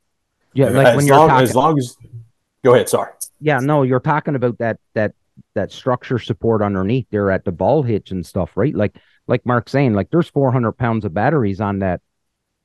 [0.53, 1.97] Yeah, like as when you're talking, as long as
[2.65, 3.13] go ahead, sorry.
[3.41, 5.13] yeah, no, you're talking about that that
[5.55, 8.75] that structure support underneath there at the ball hitch and stuff, right?
[8.75, 12.01] Like like Mark's saying, like there's 400 pounds of batteries on that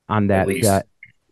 [0.08, 0.67] on that least.
[0.67, 0.82] uh,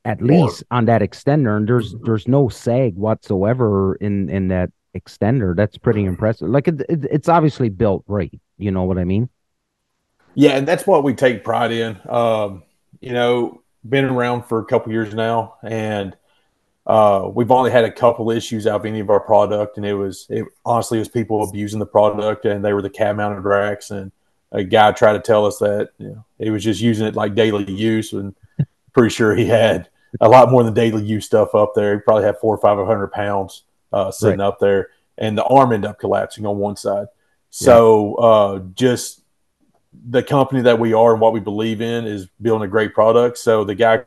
[0.06, 5.56] at least on that extender, and there's there's no sag whatsoever in in that extender.
[5.56, 6.50] That's pretty impressive.
[6.50, 8.32] Like it, it, it's obviously built right.
[8.58, 9.30] You know what I mean?
[10.34, 12.00] Yeah, and that's what we take pride in.
[12.08, 12.63] Um,
[13.02, 16.16] you know, been around for a couple years now, and
[16.86, 19.96] uh, we've only had a couple issues out of any of our product, and it
[19.96, 23.42] was it honestly it was people abusing the product, and they were the cab mounted
[23.42, 24.12] racks, and
[24.52, 27.36] a guy tried to tell us that you know he was just using it like
[27.36, 28.36] daily use, and
[28.94, 29.90] pretty sure he had
[30.22, 31.96] a lot more than daily use stuff up there.
[31.96, 35.74] He probably had four or five hundred pounds uh, sitting up there, and the arm
[35.74, 37.08] ended up collapsing on one side.
[37.50, 39.24] So uh, just
[40.10, 43.38] the company that we are and what we believe in is building a great product.
[43.38, 44.04] So the guy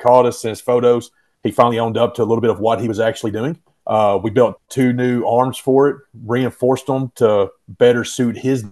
[0.00, 1.10] called us, sent us photos.
[1.42, 3.60] He finally owned up to a little bit of what he was actually doing.
[3.86, 8.64] Uh, we built two new arms for it, reinforced them to better suit his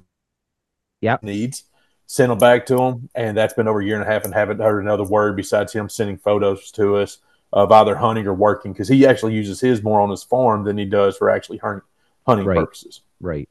[1.03, 1.23] Yep.
[1.23, 1.65] needs.
[2.07, 4.35] Sent them back to him, and that's been over a year and a half, and
[4.35, 7.19] haven't heard another word besides him sending photos to us
[7.53, 10.77] of either hunting or working because he actually uses his more on his farm than
[10.79, 11.83] he does for actually hunting,
[12.27, 12.59] hunting Right.
[12.59, 13.03] purposes.
[13.21, 13.49] Right.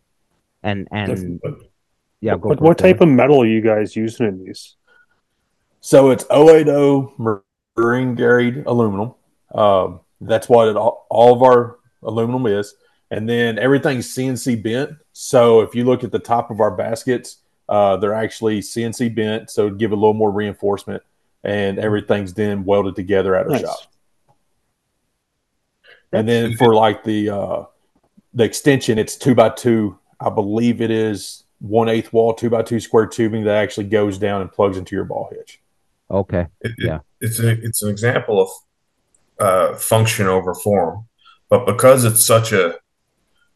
[0.63, 1.59] And and But
[2.19, 2.93] yeah, go What, what it, Kevin.
[2.93, 4.75] type of metal are you guys using in these?
[5.81, 9.15] So it's 080 marine grade aluminum.
[9.53, 12.75] Um, that's what it, all, all of our aluminum is.
[13.12, 14.91] And then everything's CNC bent.
[15.13, 17.38] So if you look at the top of our baskets,
[17.69, 19.50] uh, they're actually CNC bent.
[19.52, 21.04] So to give a little more reinforcement.
[21.43, 23.62] And everything's then welded together at our Nice.
[23.62, 23.80] shop.
[26.13, 27.63] And then for like the uh,
[28.34, 29.97] the extension, it's two by two.
[30.19, 34.17] I believe it is one eighth wall, two by two square tubing that actually goes
[34.17, 35.62] down and plugs into your ball hitch.
[36.10, 36.41] Okay.
[36.62, 37.00] it, it- Yeah.
[37.21, 38.50] it's a, it's an example of
[39.39, 41.06] uh, function over form,
[41.50, 42.76] but because it's such a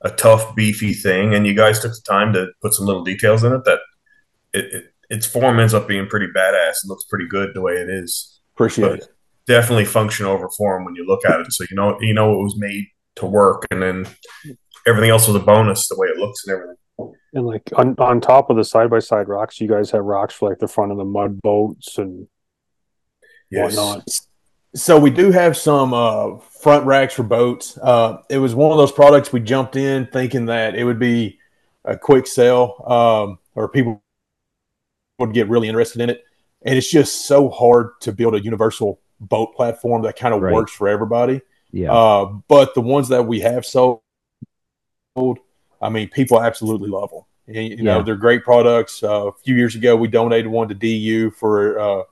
[0.05, 3.43] a tough, beefy thing, and you guys took the time to put some little details
[3.43, 3.79] in it, that
[4.53, 7.73] it, it its form ends up being pretty badass and looks pretty good the way
[7.73, 8.39] it is.
[8.55, 9.07] Appreciate But it.
[9.45, 11.51] definitely function over form when you look at it.
[11.51, 14.07] So you know you know it was made to work, and then
[14.87, 16.75] everything else was a bonus the way it looks and everything.
[17.33, 20.33] And like on, on top of the side by side rocks, you guys have rocks
[20.33, 22.27] for like the front of the mud boats and
[23.51, 23.75] Yes.
[23.75, 24.07] whatnot.
[24.75, 27.77] So we do have some uh, front racks for boats.
[27.81, 31.39] Uh, it was one of those products we jumped in thinking that it would be
[31.85, 34.03] a quick sell um, or people
[35.17, 36.25] would get really interested in it.
[36.63, 40.53] And it's just so hard to build a universal boat platform that kind of Right.
[40.53, 41.41] works for everybody.
[41.71, 41.93] Yeah.
[41.93, 44.01] Uh, but the ones that we have sold,
[45.81, 47.21] I mean, people absolutely love them.
[47.47, 49.03] And, you know, they're great products.
[49.03, 52.05] Uh, a few years ago, we donated one to DU for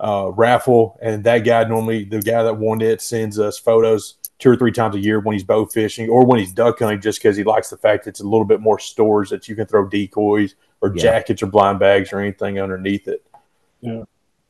[0.00, 4.50] uh, raffle, and that guy normally, the guy that won it, sends us photos two
[4.50, 7.18] or three times a year when he's bow fishing or when he's duck hunting, just
[7.20, 9.66] because he likes the fact that it's a little bit more stores that you can
[9.66, 11.02] throw decoys or Yeah.
[11.02, 13.24] jackets or blind bags or anything underneath it.
[13.80, 14.02] yeah,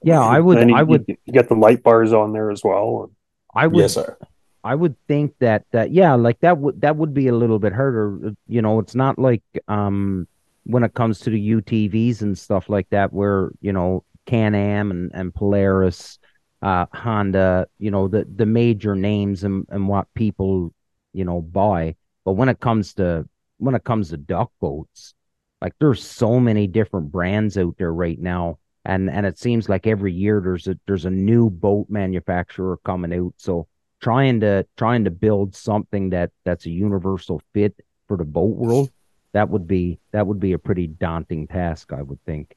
[0.02, 2.50] yeah, I would And you, I would you, you get the light bars on there
[2.50, 3.10] as well.
[3.54, 4.16] I would Yes, sir.
[4.64, 7.72] I would think that that yeah, like that would that would be a little bit
[7.72, 8.34] harder.
[8.48, 10.26] You know, it's not like um
[10.64, 14.90] when it comes to the UTVs and stuff like that, where you know Can Am
[14.90, 16.18] and and Polaris,
[16.62, 20.74] uh, Honda, you know the the major names and and what people
[21.12, 21.96] you know buy.
[22.24, 25.14] But when it comes to when it comes to duck boats,
[25.62, 28.58] like there's so many different brands out there right now.
[28.84, 33.12] And, and it seems like every year there's a there's a new boat manufacturer coming
[33.12, 33.34] out.
[33.36, 33.66] So
[34.00, 37.74] trying to trying to build something that that's a universal fit
[38.08, 38.90] for the boat world
[39.32, 42.54] that would be that would be a pretty daunting task i would think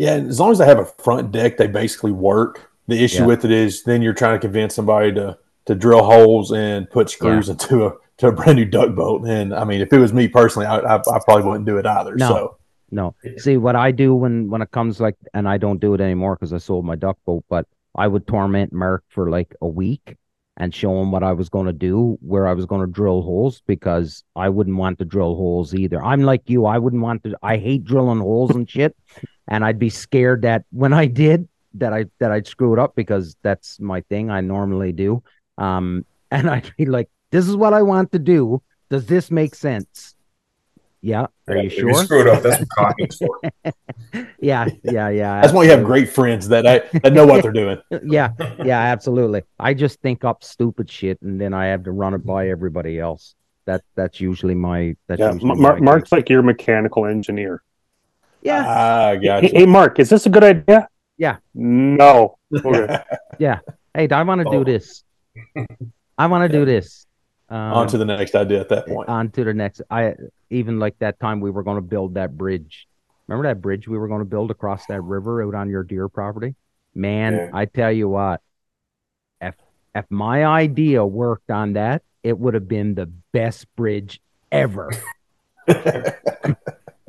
[0.00, 2.70] Yeah, and as long as they have a front deck, they basically work.
[2.88, 3.26] The issue Yeah.
[3.26, 5.36] with it is then you're trying to convince somebody to
[5.66, 9.26] to drill holes and put screws into a to a brand new duck boat.
[9.26, 11.84] And I mean, if it was me personally, I, I, I probably wouldn't do it
[11.86, 12.16] either.
[12.16, 12.28] No.
[12.28, 12.56] So
[12.92, 16.00] no see what i do when when it comes like and i don't do it
[16.00, 19.68] anymore because i sold my duck boat but i would torment mark for like a
[19.68, 20.16] week
[20.56, 23.22] and show him what i was going to do where i was going to drill
[23.22, 27.22] holes because i wouldn't want to drill holes either i'm like you i wouldn't want
[27.22, 28.96] to i hate drilling holes and shit
[29.50, 32.94] and i'd be scared that when i did that i that i'd screw it up
[32.94, 35.22] because that's my thing i normally do
[35.58, 39.54] um and i'd be like this is what i want to do does this make
[39.54, 40.14] sense
[41.02, 41.26] Yeah.
[41.48, 41.88] Are Yeah, you if sure?
[41.88, 42.42] You screwed up.
[42.42, 43.40] That's what cocking's for.
[44.38, 45.40] yeah, yeah, yeah.
[45.40, 47.78] That's why you have great friends that I that know what they're doing.
[48.04, 48.32] yeah,
[48.62, 49.42] yeah, absolutely.
[49.58, 52.98] I just think up stupid shit and then I have to run it by everybody
[53.00, 53.34] else.
[53.64, 56.18] That that's usually my that's Yeah, usually Mark, my Mark's case.
[56.18, 57.62] like your mechanical engineer.
[58.42, 59.46] Yeah, Ah, Hey, gotcha.
[59.48, 60.88] hey, Mark, is this a good idea?
[61.18, 61.36] Yeah.
[61.54, 62.38] No.
[62.64, 62.98] Okay.
[63.38, 64.52] hey, I want to Oh.
[64.52, 65.04] do this.
[66.18, 67.06] I want to do this.
[67.48, 69.08] Um, On to the next idea at that point.
[69.08, 69.82] on to the next.
[69.90, 70.14] I
[70.50, 72.86] even like that time we were going to build that bridge.
[73.26, 76.08] Remember that bridge we were going to build across that river out on your deer
[76.08, 76.54] property?
[76.94, 77.50] Man, Yeah.
[77.52, 78.40] I tell you what,
[79.40, 79.54] if
[79.94, 84.20] if my idea worked on that, it would have been the best bridge
[84.52, 84.90] ever.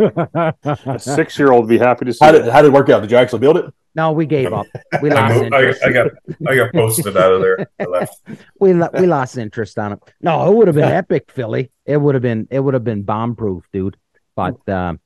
[0.02, 2.40] A six year old would be happy to see How it.
[2.44, 3.02] did how did it work out?
[3.02, 3.66] Did you actually build it?
[3.94, 4.68] no, we gave up.
[5.02, 5.84] We I, lost moved, I, interest.
[5.84, 6.08] I got
[6.48, 7.68] I got posted out of there.
[7.80, 8.22] I left.
[8.60, 10.00] we lo- we lost interest on it.
[10.22, 11.72] No, it would have been epic, Philly.
[11.86, 13.98] It would have been it would have been bomb proof, dude.
[14.36, 15.00] But um,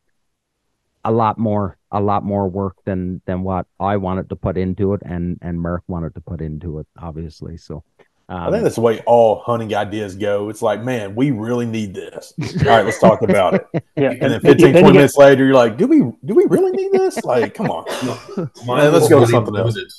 [1.04, 4.94] a lot more a lot more work than than what I wanted to put into
[4.94, 7.58] it, and and Merck wanted to put into it, obviously.
[7.58, 7.84] So.
[8.28, 10.50] I Um, think that's the way all hunting ideas go.
[10.50, 12.34] It's like, man, we really need this.
[12.42, 13.66] All right, let's talk about it.
[13.96, 14.10] Yeah.
[14.12, 16.46] And then And 15, then 20 get- minutes later, you're like, do we do we
[16.50, 17.24] really need this?
[17.24, 17.86] Like, come on.
[18.66, 19.76] Mine let's was go to something else.
[19.76, 19.92] limited.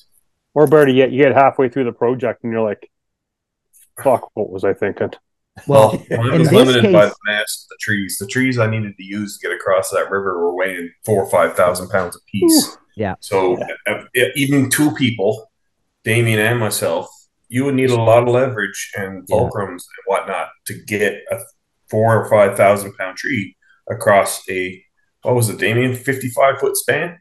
[0.54, 2.90] or better yet, you get halfway through the project and you're like,
[4.02, 5.10] fuck, what was I thinking?
[5.66, 8.18] well, Mine in was this limited by the mass of the trees.
[8.18, 11.30] The trees I needed to use to get across that river were weighing four or
[11.30, 12.76] five thousand pounds apiece.
[12.96, 13.14] Yeah.
[13.20, 14.02] So uh, uh,
[14.34, 15.50] even two people,
[16.04, 17.08] Damien and myself,
[17.48, 19.36] you would need a lot of leverage and Yeah.
[19.36, 21.38] fulcrums and whatnot to get a
[21.88, 23.56] four or five thousand pound tree
[23.90, 24.82] across a
[25.22, 27.18] what was it, Damien, fifty five foot span.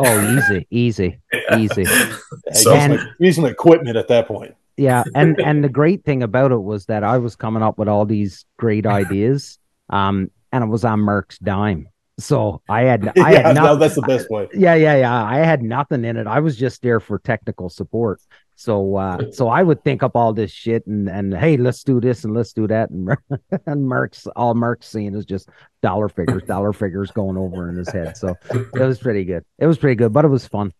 [0.00, 1.20] oh, easy, easy,
[1.58, 1.84] easy.
[1.84, 4.54] So- Use some- use some equipment at that point.
[4.76, 7.88] Yeah, and and the great thing about it was that I was coming up with
[7.88, 9.58] all these great ideas,
[9.90, 11.88] um, and it was on Merck's dime.
[12.18, 13.78] So I had I yeah, had no, nothing.
[13.80, 14.48] that's the best way.
[14.54, 15.24] yeah, yeah, yeah.
[15.24, 16.26] I had nothing in it.
[16.26, 18.20] I was just there for technical support.
[18.60, 21.98] So uh so I would think up all this shit and and hey, let's do
[21.98, 23.08] this and let's do that and
[23.66, 25.48] and Merck's all Merck's seeing is just
[25.80, 28.18] dollar figures, dollar figures going over in his head.
[28.18, 29.44] So it was pretty good.
[29.58, 30.72] It was pretty good, but it was fun.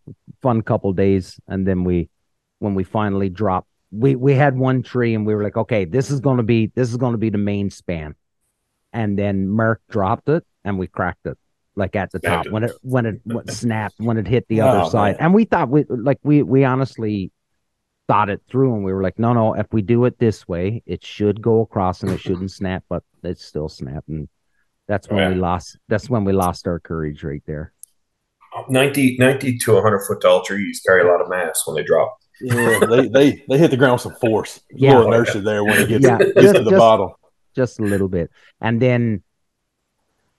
[0.43, 2.11] Fun couple days and then we
[2.59, 6.11] when we finally dropped we we had one tree and we were like, okay, this
[6.11, 8.15] is going to be this is going to be the main span.
[8.93, 11.39] And then Merck dropped it and we cracked it
[11.77, 12.53] like at the top it.
[12.53, 15.17] when it when it snapped when it hit the other Oh, side.
[15.17, 15.25] man.
[15.27, 17.33] And we thought we like we we honestly
[18.11, 20.83] thought it through and we were like, no, no, if we do it this way,
[20.85, 24.09] it should go across and it shouldn't snap, but it still snapped.
[24.09, 24.29] And
[24.89, 27.73] that's when we lost that's when we lost our courage right there.
[28.69, 32.17] 90, 90 to 100 foot tall trees carry a lot of mass when they drop.
[32.41, 34.59] Yeah, they, they they hit the ground with some force.
[34.73, 34.97] A Yeah.
[34.99, 37.11] little inertia there when it gets, Yeah, gets just- to the just- bottom.
[37.55, 38.31] just a little bit.
[38.61, 39.23] And then,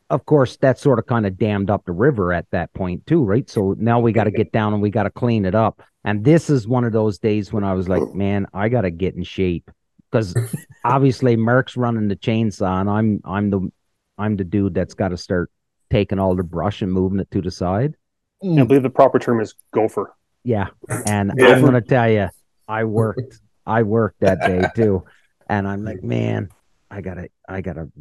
[0.10, 3.24] of course, that sort of kind of dammed up the river at that point too,
[3.24, 3.50] right?
[3.50, 5.82] So now we got to get down and we got to clean it up.
[6.04, 8.92] And this is one of those days when I was like, man, I got to
[8.92, 9.70] get in shape
[10.10, 10.34] because
[10.84, 13.72] obviously Merck's running the chainsaw, and I'm I'm the
[14.18, 15.52] I'm the dude that's got to start
[15.90, 17.96] taking all the brush and moving it to the side.
[18.44, 20.16] I believe the proper term is gopher.
[20.44, 20.70] Yeah,
[21.06, 21.48] and Yeah.
[21.50, 22.30] I'm gonna tell you,
[22.68, 25.04] I worked, I worked that day too,
[25.48, 26.50] and I'm like, man,
[26.90, 27.92] I gotta, I gotta,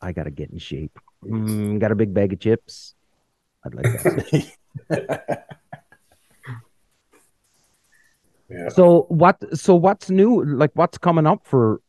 [0.00, 0.98] I gotta get in shape.
[1.24, 2.94] Mm, got a big bag of chips.
[3.64, 3.86] I'd like
[4.88, 5.58] that.
[8.50, 8.68] Yeah.
[8.68, 9.36] so what?
[9.58, 10.44] So what's new?
[10.44, 11.80] Like, what's coming up for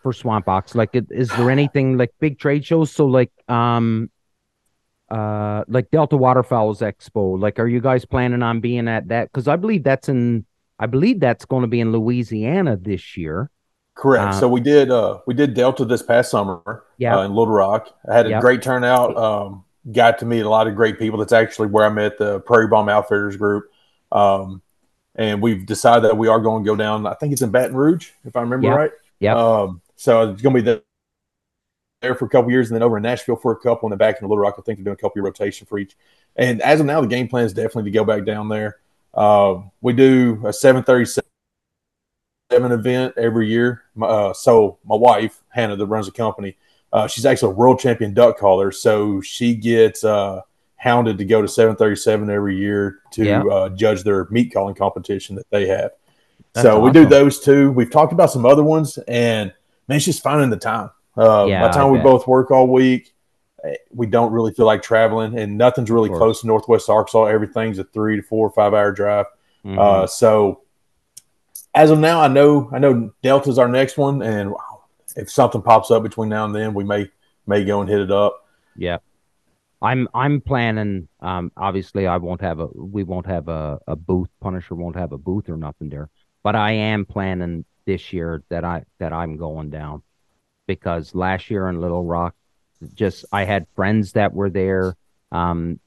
[0.00, 0.74] for Swamp Ox?
[0.74, 2.90] Like, it- is there anything like big trade shows?
[2.92, 4.10] So like, um,
[5.10, 7.40] uh, like Delta Waterfowls Expo.
[7.40, 9.32] Like, are you guys planning on being at that?
[9.32, 10.44] Because I believe that's in,
[10.78, 13.50] I believe that's going to be in Louisiana this year.
[13.94, 14.34] Correct.
[14.34, 17.16] Uh, so we did uh we did Delta this past summer Yeah.
[17.16, 17.88] uh, in Little Rock.
[18.08, 18.40] I had a Yep.
[18.42, 19.16] great turnout.
[19.16, 21.18] Um, got to meet a lot of great people.
[21.18, 23.64] That's actually where I met the Prairie Bomb Outfitters group.
[24.12, 24.60] Um,
[25.16, 27.06] and we've decided that we are going to go down.
[27.06, 28.76] I think it's in Baton Rouge, if I remember Yep.
[28.76, 28.90] right.
[29.18, 29.34] Yeah.
[29.34, 30.82] Um, so it's going to be there,
[32.02, 33.98] there for a couple years, and then over in Nashville for a couple, and then
[33.98, 34.54] back in Little Rock.
[34.58, 35.96] I think they're doing a couple year rotation for each.
[36.36, 38.76] And as of now, the game plan is definitely to go back down there.
[39.14, 43.84] Uh, we do a seven thirty seven event every year.
[44.00, 46.58] Uh, so my wife Hannah, that runs the company,
[46.92, 48.70] uh, she's actually a world champion duck caller.
[48.70, 50.42] So she gets uh,
[50.76, 53.42] hounded to go to seven thirty seven every year to Yeah.
[53.42, 55.92] uh, judge their meat calling competition that they have.
[56.52, 57.70] That's so we do those two.
[57.72, 59.52] We've talked about some other ones, and
[59.88, 60.90] man, it's just finding the time.
[61.16, 63.14] Uh, Yeah, by the time we both work all week,
[63.64, 67.24] eh, we don't really feel like traveling, and nothing's really close to Northwest Arkansas.
[67.24, 69.26] Everything's a three to four or five hour drive.
[69.64, 69.78] Mhm.
[69.78, 70.60] Uh, so
[71.74, 74.54] as of now, I know I know Delta's our next one, and
[75.16, 77.10] if something pops up between now and then, we may
[77.46, 78.46] may go and hit it up.
[78.76, 78.98] Yeah.
[79.82, 84.30] I'm I'm planning um obviously I won't have a we won't have a, a booth
[84.40, 86.08] Punisher won't have a booth or nothing there.
[86.42, 90.02] But I am planning this year that I that I'm going down
[90.66, 92.34] because last year in Little Rock
[92.94, 94.96] just I had friends that were there,
[95.32, 95.80] um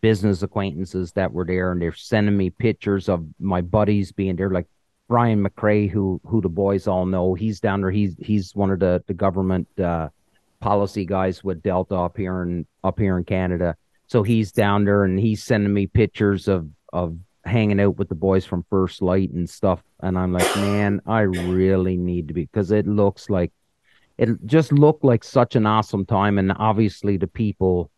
[0.00, 4.50] business acquaintances that were there and they're sending me pictures of my buddies being there
[4.50, 4.66] like
[5.08, 8.78] Brian McCrae who who the boys all know he's down there he's he's one of
[8.78, 10.08] the the government uh
[10.60, 13.76] policy guys with Delta up here in up here in Canada.
[14.06, 18.14] So he's down there and he's sending me pictures of of hanging out with the
[18.14, 19.82] boys from First Lite and stuff.
[20.00, 23.52] And I'm like, man, I really need to be because it looks like
[24.18, 26.38] it just looked like such an awesome time.
[26.38, 27.90] And obviously the people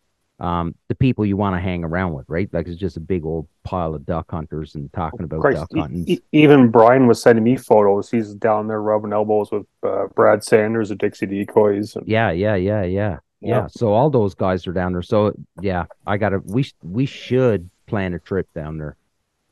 [0.43, 2.49] um, the people you want to hang around with, right?
[2.53, 5.71] Like it's just a big old pile of duck hunters and talking about Christ, duck
[5.75, 6.05] hunting.
[6.09, 8.11] e- even Brian was sending me photos.
[8.11, 11.95] He's down there rubbing elbows with uh, Brad Sanders of Dixie Decoys.
[11.95, 13.49] And, Yeah, yeah, yeah, yeah, yeah.
[13.63, 13.67] Yeah.
[13.69, 15.03] So all those guys are down there.
[15.03, 16.39] So yeah, I gotta.
[16.45, 18.97] We we should plan a trip down there.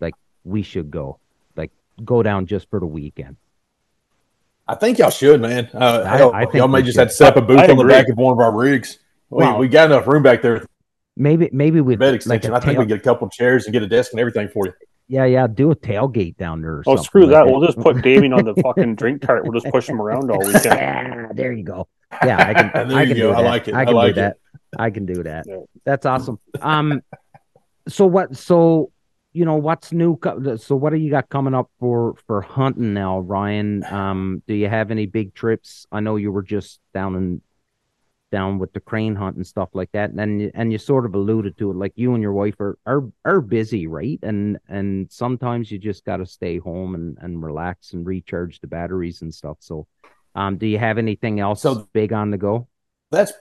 [0.01, 0.14] Like
[0.45, 1.18] we should go.
[1.57, 1.70] Like
[2.05, 3.36] go down just for the weekend.
[4.68, 5.68] I think y'all should, man.
[5.74, 7.01] Uh, I- hell, I think y'all may we just should.
[7.01, 8.99] have to set up a booth I on the back of one of our rigs.
[9.28, 10.66] We, Well- we got enough room back there with
[11.16, 12.52] Maybe maybe we the bed like extension.
[12.52, 14.48] a I think we get a couple of chairs and get a desk and everything
[14.48, 14.72] for you.
[15.08, 16.76] yeah yeah do a tailgate down there.
[16.76, 17.46] Or oh, something screw like that.
[17.46, 19.44] We'll just put Damien on the fucking drink cart.
[19.44, 20.64] We'll just push him around all weekend.
[20.64, 21.88] Yeah, there you go.
[22.24, 22.70] Yeah, I can.
[22.88, 23.32] There I you can go.
[23.32, 23.48] do I that.
[23.48, 23.74] like it.
[23.74, 24.22] I I can like do it.
[24.22, 24.36] that.
[24.78, 25.44] I can do that.
[25.48, 25.56] Yeah.
[25.84, 26.38] That's awesome.
[26.61, 27.02] Um,
[27.88, 28.36] so what?
[28.36, 28.92] So
[29.32, 30.18] you know what's new?
[30.56, 33.84] So what do you got coming up for for hunting now, Ryan?
[33.84, 35.86] Um, do you have any big trips?
[35.92, 37.42] I know you were just down in
[38.31, 41.14] down with the crane hunt and stuff like that, and you- and you sort of
[41.14, 44.18] alluded to it, like you and your wife are are are busy, right?
[44.22, 48.66] And and sometimes you just got to stay home and and relax and recharge the
[48.66, 49.59] batteries and stuff.
[49.61, 49.87] So,
[50.35, 52.68] um, do you have anything else So- big on the go?
[53.11, 53.33] That's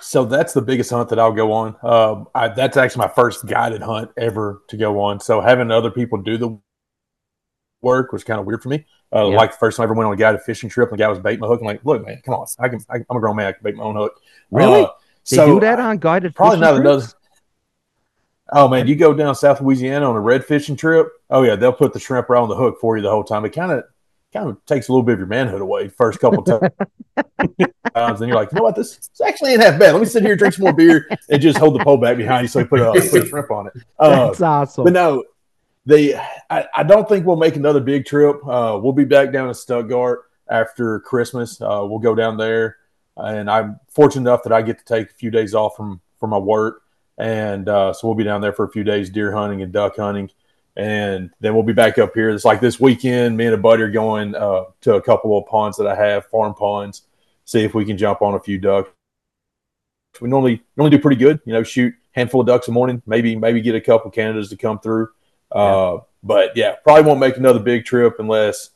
[0.00, 1.76] so that's the biggest hunt that I'll go on.
[1.82, 5.20] Um, I, that's actually my first guided hunt ever to go on.
[5.20, 6.58] So having other people do the
[7.82, 8.86] work was kind of weird for me.
[9.14, 9.36] Uh, Yeah.
[9.36, 11.08] Like the first time I ever went on a guided fishing trip, and the guy
[11.08, 11.60] was baiting my hook.
[11.60, 12.80] I'm like, look, man, come on, I can.
[12.88, 13.46] I, I'm a grown man.
[13.46, 14.20] I can bait my own hook.
[14.50, 14.82] Really?
[14.84, 14.88] Uh,
[15.28, 17.14] They so do that on guided probably fishing not trips?
[18.54, 21.08] Oh man, you go down South Louisiana on a red fishing trip.
[21.30, 23.44] Oh yeah, they'll put the shrimp right on the hook for you the whole time.
[23.44, 23.84] It kind of
[24.32, 26.70] kind of takes a little bit of your manhood away first couple times.
[27.94, 29.92] times, and you're like, you know what, this, this actually ain't half bad.
[29.92, 32.42] Let me sit here, drink some more beer, and just hold the pole back behind
[32.44, 33.74] you so you put a, put a shrimp on it.
[33.98, 34.84] Uh, That's awesome.
[34.84, 35.24] but no,
[35.86, 36.16] the
[36.50, 38.36] I, I don't think we'll make another big trip.
[38.46, 41.60] Uh, we'll be back down in Stuttgart after Christmas.
[41.60, 42.76] Uh, we'll go down there,
[43.16, 46.30] and I'm fortunate enough that I get to take a few days off from from
[46.30, 46.82] my work,
[47.18, 49.96] and uh, so we'll be down there for a few days deer hunting and duck
[49.96, 50.30] hunting,
[50.76, 52.30] and then we'll be back up here.
[52.30, 53.36] It's like this weekend.
[53.36, 56.26] Me and a buddy are going uh, to a couple of ponds that I have,
[56.26, 57.02] farm ponds,
[57.44, 58.90] see if we can jump on a few ducks.
[60.20, 61.40] We normally normally do pretty good.
[61.44, 64.56] You know, shoot handful of ducks a morning, maybe maybe get a couple Canadas to
[64.56, 65.08] come through.
[65.54, 68.70] Uh, But yeah, probably won't make another big trip unless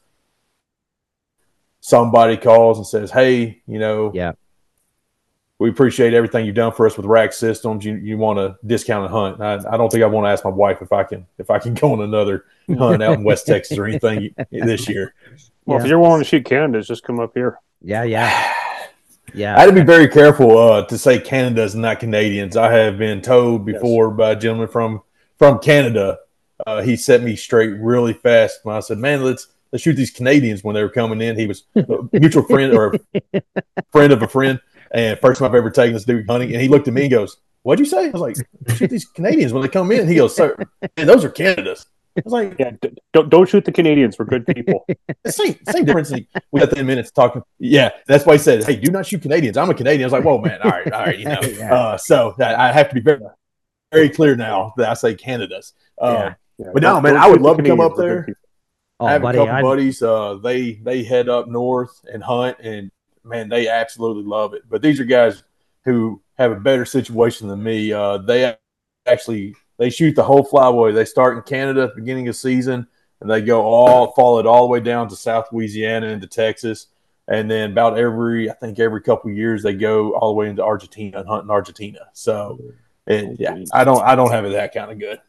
[1.80, 4.32] somebody calls and says, "Hey, you know, Yeah.
[5.58, 7.84] we appreciate everything you've done for us with Rack Systems.
[7.84, 10.50] You you want a discounted hunt?" I, I don't think I want to ask my
[10.50, 12.44] wife if I can if I can go on another
[12.76, 15.14] hunt out in West Texas or anything this year.
[15.64, 15.84] Well, Yeah.
[15.84, 17.58] if you're willing to shoot Canada's, just come up here.
[17.82, 18.52] yeah, yeah,
[19.34, 19.56] yeah.
[19.56, 22.56] I had to be very careful uh, to say Canada's not Canadians.
[22.56, 25.02] I have been told before by a gentleman from
[25.38, 26.18] from Canada.
[26.66, 30.10] Uh, he set me straight really fast when I said, "Man, let's let's shoot these
[30.10, 32.94] Canadians." When they were coming in, he was a mutual friend or
[33.34, 33.42] a
[33.92, 34.60] friend of a friend,
[34.92, 36.52] and first time I've ever taken this dude hunting.
[36.52, 38.36] And he looked at me and goes, "What'd you say?" I was like,
[38.76, 40.56] "Shoot these Canadians when they come in." He goes, "Sir,
[40.96, 41.84] man, those are Canada's."
[42.18, 44.18] I was like, Yeah, d- don't don't shoot the Canadians.
[44.18, 44.86] We're good people.
[45.26, 46.10] same same difference.
[46.50, 47.42] We got ten minutes talking.
[47.58, 50.04] Yeah, that's why he said, "Hey, do not shoot Canadians." I'm a Canadian.
[50.04, 50.62] I was like, "Whoa, man!
[50.62, 51.34] All right, all right." You know,
[51.70, 53.20] uh, so that I have to be very
[53.92, 55.74] very clear now that I say Canada's.
[56.00, 56.34] Uh, Yeah.
[56.58, 58.24] Yeah, But no, man, I would love to come up there.
[58.24, 58.40] people.
[58.98, 60.02] Oh, I have buddy, a couple I'd- buddies.
[60.02, 62.90] Uh, they they head up north and hunt, and
[63.24, 64.62] man, they absolutely love it.
[64.70, 65.42] But these are guys
[65.84, 67.92] who have a better situation than me.
[67.92, 68.56] Uh, they
[69.06, 70.94] actually they shoot the whole flyway.
[70.94, 72.86] They start in Canada at the beginning of season,
[73.20, 76.86] and they go all follow it all the way down to South Louisiana into Texas,
[77.28, 80.48] and then about every I think every couple of years they go all the way
[80.48, 82.08] into Argentina and hunt in Argentina.
[82.14, 82.58] So,
[83.06, 85.20] and yeah, I don't I don't have it that kind of good.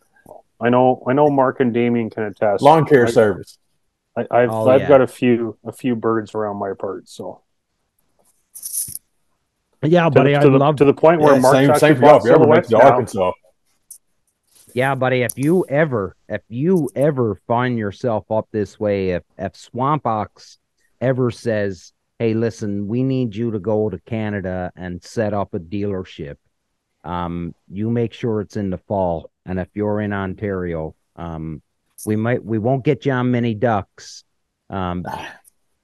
[0.59, 1.29] I know, I know.
[1.29, 2.63] Mark and Damien can attest.
[2.63, 3.57] Lawn care I- service.
[4.17, 4.87] I, I've Oh, I've yeah.
[4.87, 7.07] got a few a few birds around my part.
[7.07, 7.41] So
[9.83, 11.89] yeah, to, buddy, I'd to, the, love to the point where Yeah, Mark's same actually
[11.89, 12.17] same for y'all.
[12.17, 12.83] If you ever make silhouettes it to.
[12.83, 13.31] Arkansas.
[14.73, 19.55] Yeah, buddy, if you ever if you ever find yourself up this way, if if
[19.55, 20.57] Swamp Ox
[20.99, 25.59] ever says, hey, listen, we need you to go to Canada and set up a
[25.59, 26.37] dealership.
[27.07, 31.61] Um, you make sure it's in the fall, and if you're in Ontario, um,
[32.05, 34.25] we might we won't get you on many ducks,
[34.69, 35.05] um,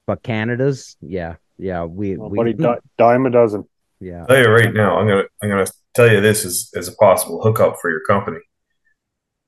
[0.06, 3.64] but Canada's, yeah, yeah, we Well, we buddy, di- dime a dozen.
[4.00, 6.88] yeah, I'll tell you right now, I'm gonna I'm gonna tell you this as, as
[6.88, 8.40] a possible hookup for your company.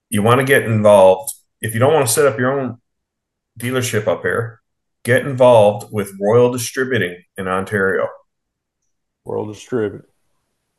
[0.09, 2.79] You want to get involved if you don't want to set up your own
[3.61, 4.62] dealership up here.
[5.03, 8.09] Get involved with Royal Distributing in Ontario.
[9.27, 10.07] Royal distributed.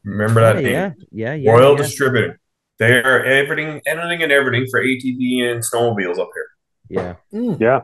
[0.04, 2.36] Remember yeah, that name, yeah, yeah, yeah, Royal yeah, Distributing.
[2.80, 6.48] They are everything, anything and everything for ATV and snowmobiles up here.
[6.90, 7.82] yeah, Mm, Yeah.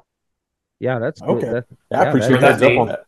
[0.79, 0.99] yeah.
[0.99, 1.29] That's good.
[1.43, 1.49] Okay.
[1.51, 3.05] That- I Yeah, appreciate that's- that up on that.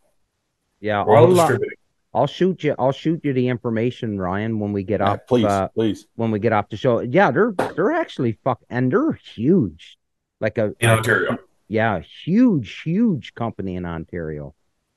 [0.80, 1.78] yeah, Royal I'll, uh, Distributing.
[2.14, 2.76] I'll shoot you.
[2.80, 5.20] I'll shoot you the information, Ryan, when we get Yeah, off.
[5.28, 6.08] please, uh, please.
[6.16, 7.00] when we get off the show.
[7.02, 9.98] Yeah, they're they're actually fuck and they're huge.
[10.42, 11.38] Like a In Ontario.
[11.68, 14.56] yeah, huge, huge company in Ontario.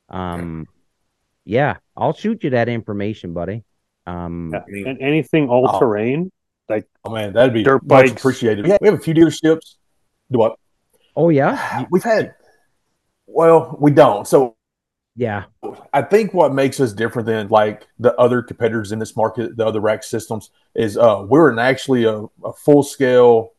[0.09, 0.66] Um
[1.44, 3.64] yeah, I'll shoot you that information, buddy.
[4.09, 4.61] Um Yeah.
[4.66, 6.30] I mean- And anything all terrain.
[6.68, 8.64] Like oh man, that'd be Dirt much appreciated.
[8.64, 9.76] We have, we have a few dealerships.
[10.30, 10.56] Do what?
[11.16, 11.84] oh yeah.
[11.90, 12.34] We've had.
[13.26, 14.26] Well, we don't.
[14.26, 14.56] So
[15.16, 15.44] Yeah.
[15.92, 19.66] I think what makes us different than like the other competitors in this market, the
[19.66, 23.52] other rack systems, is uh, we're an actually a, a full scale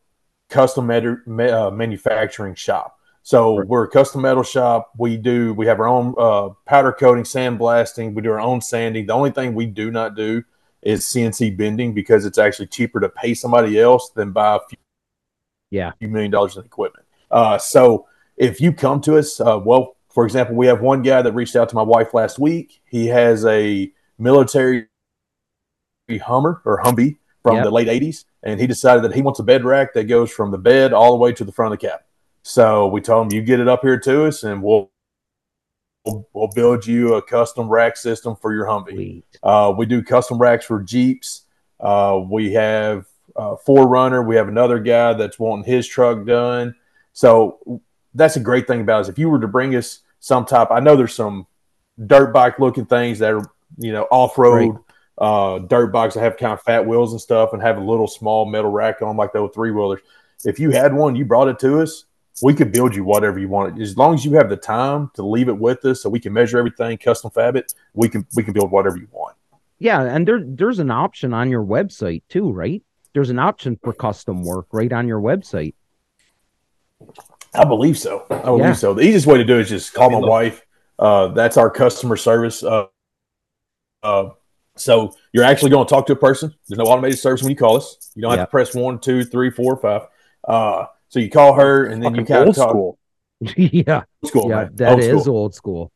[0.48, 1.04] custom med-
[1.50, 2.98] uh, manufacturing shop.
[3.22, 3.68] So Right.
[3.68, 4.90] we're a custom metal shop.
[4.98, 8.14] We do we have our own uh, powder coating, sandblasting.
[8.14, 9.06] We do our own sanding.
[9.06, 10.42] The only thing we do not do
[10.82, 14.78] is CNC bending because it's actually cheaper to pay somebody else than buy a few,
[15.70, 15.92] Yeah.
[15.98, 17.04] few million dollars in equipment.
[17.30, 18.06] Uh, so
[18.38, 21.54] if you come to us, uh, well, for example, we have one guy that reached
[21.54, 22.80] out to my wife last week.
[22.86, 24.86] He has a military
[26.22, 27.64] Hummer or Humvee from Yep.
[27.64, 30.50] the late 80s, and he decided that he wants a bed rack that goes from
[30.50, 32.00] the bed all the way to the front of the cab.
[32.42, 34.90] So we told him, you get it up here to us, and we'll
[36.04, 39.22] we'll, we'll build you a custom rack system for your Humvee.
[39.42, 41.42] Uh, we do custom racks for Jeeps.
[41.78, 44.26] Uh, we have uh, 4Runner.
[44.26, 46.74] We have another guy that's wanting his truck done.
[47.12, 47.82] So
[48.14, 49.08] that's a great thing about us.
[49.08, 51.46] If you were to bring us some type, I know there's some
[52.06, 54.78] dirt bike looking things that are you know off road
[55.18, 58.06] uh, dirt bikes that have kind of fat wheels and stuff, and have a little
[58.06, 60.00] small metal rack on them like those three wheelers.
[60.44, 62.06] If you had one, you brought it to us.
[62.42, 63.80] We could build you whatever you want.
[63.80, 66.32] As long as you have the time to leave it with us, so we can
[66.32, 67.72] measure everything, custom fab it.
[67.94, 69.36] We can we can build whatever you want.
[69.78, 72.82] Yeah, and there there's an option on your website too, right?
[73.12, 75.74] There's an option for custom work right on your website.
[77.54, 78.24] I believe so.
[78.30, 78.72] I believe Yeah.
[78.74, 78.94] so.
[78.94, 80.30] The easiest way to do it is just call my Look.
[80.30, 80.66] wife.
[80.98, 82.62] Uh, that's our customer service.
[82.62, 82.86] Uh,
[84.02, 84.30] uh,
[84.76, 86.54] so you're actually going to talk to a person.
[86.68, 88.12] There's no automated service when you call us.
[88.14, 88.44] You don't have Yeah.
[88.44, 90.02] to press one, two, three, four, five.
[91.10, 92.70] So you call her and then you Fucking kind old of talk.
[92.70, 92.98] school.
[93.56, 94.70] yeah, Old school, yeah, man.
[94.76, 95.36] that Old is school.
[95.36, 95.92] old school.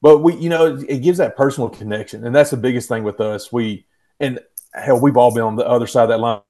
[0.00, 3.02] But we, you know, it, it gives that personal connection, and that's the biggest thing
[3.04, 3.52] with us.
[3.52, 3.86] We
[4.20, 4.40] and
[4.74, 6.40] hell, we've all been on the other side of that line.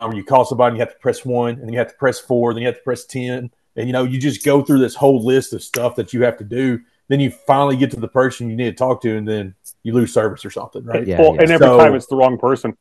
[0.00, 1.96] When you call somebody, and you have to press one, and then you have to
[1.96, 4.80] press four, then you have to press ten, and you know, you just go through
[4.80, 6.80] this whole list of stuff that you have to do.
[7.08, 9.92] Then you finally get to the person you need to talk to, and then you
[9.92, 11.06] lose service or something, right?
[11.06, 11.42] Yeah, well, yeah.
[11.42, 12.76] and every So- time it's the wrong person.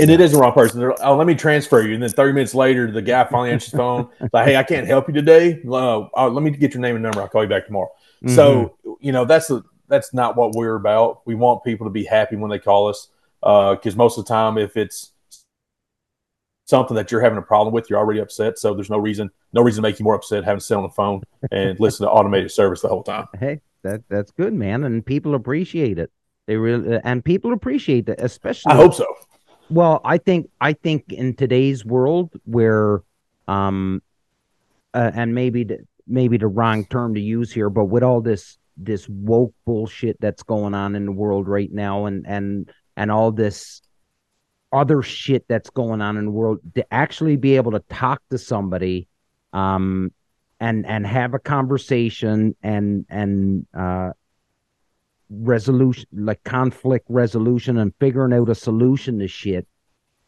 [0.00, 0.80] And it is the wrong person.
[0.80, 1.94] They're, oh, let me transfer you.
[1.94, 4.08] And then 30 minutes later, the guy finally answers the phone.
[4.32, 5.60] like, hey, I can't help you today.
[5.66, 7.20] Uh, uh, let me get your name and number.
[7.20, 7.90] I'll call you back tomorrow.
[8.24, 8.34] Mm-hmm.
[8.34, 11.26] So, you know, that's the, that's not what we're about.
[11.26, 13.08] We want people to be happy when they call us.
[13.40, 15.12] Because most of the time, if it's
[16.70, 18.58] something that you're having a problem with, you're already upset.
[18.58, 20.84] So there's no reason, no reason to make you more upset having to sit on
[20.84, 23.26] the phone and listen to automated service the whole time.
[23.38, 26.10] Hey, that that's good, man, and people appreciate it.
[26.46, 28.72] They really and people appreciate that, especially.
[28.72, 29.06] I hope so.
[29.70, 33.02] Well, I think I think in today's world where,
[33.46, 34.02] um,
[34.92, 38.58] uh, and maybe the, maybe the wrong term to use here, but with all this
[38.76, 43.30] this woke bullshit that's going on in the world right now, and and and all
[43.30, 43.80] this
[44.72, 48.38] other shit that's going on in the world, to actually be able to talk to
[48.38, 49.06] somebody,
[49.52, 50.12] um,
[50.58, 54.10] and and have a conversation and and uh
[55.30, 59.66] resolution like conflict resolution and figuring out a solution to shit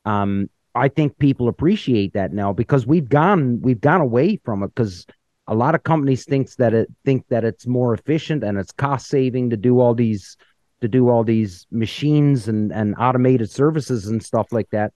[0.04, 4.68] um i think people appreciate that now because we've gone we've gone away from it
[4.68, 5.06] because
[5.48, 9.08] a lot of companies thinks that it think that it's more efficient and it's cost
[9.08, 10.36] saving to do all these
[10.80, 14.92] to do all these machines and and automated services and stuff like that.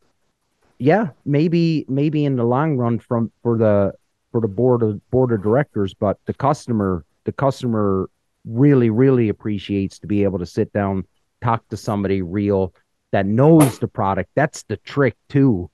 [0.79, 3.93] Yeah maybe maybe in the long run from for the
[4.31, 8.09] for the board of board of directors but the customer the customer
[8.47, 11.05] really really appreciates to be able to sit down
[11.43, 12.73] talk to somebody real
[13.13, 15.69] that knows the product that's the trick too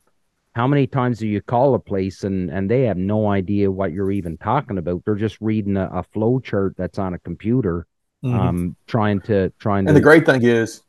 [0.55, 3.93] how many times do you call a place and and they have no idea what
[3.93, 7.87] you're even talking about they're just reading a, a flow chart that's on a computer
[8.25, 8.35] Mhm.
[8.35, 9.91] Um, trying to trying to.
[9.91, 10.83] And the great thing is,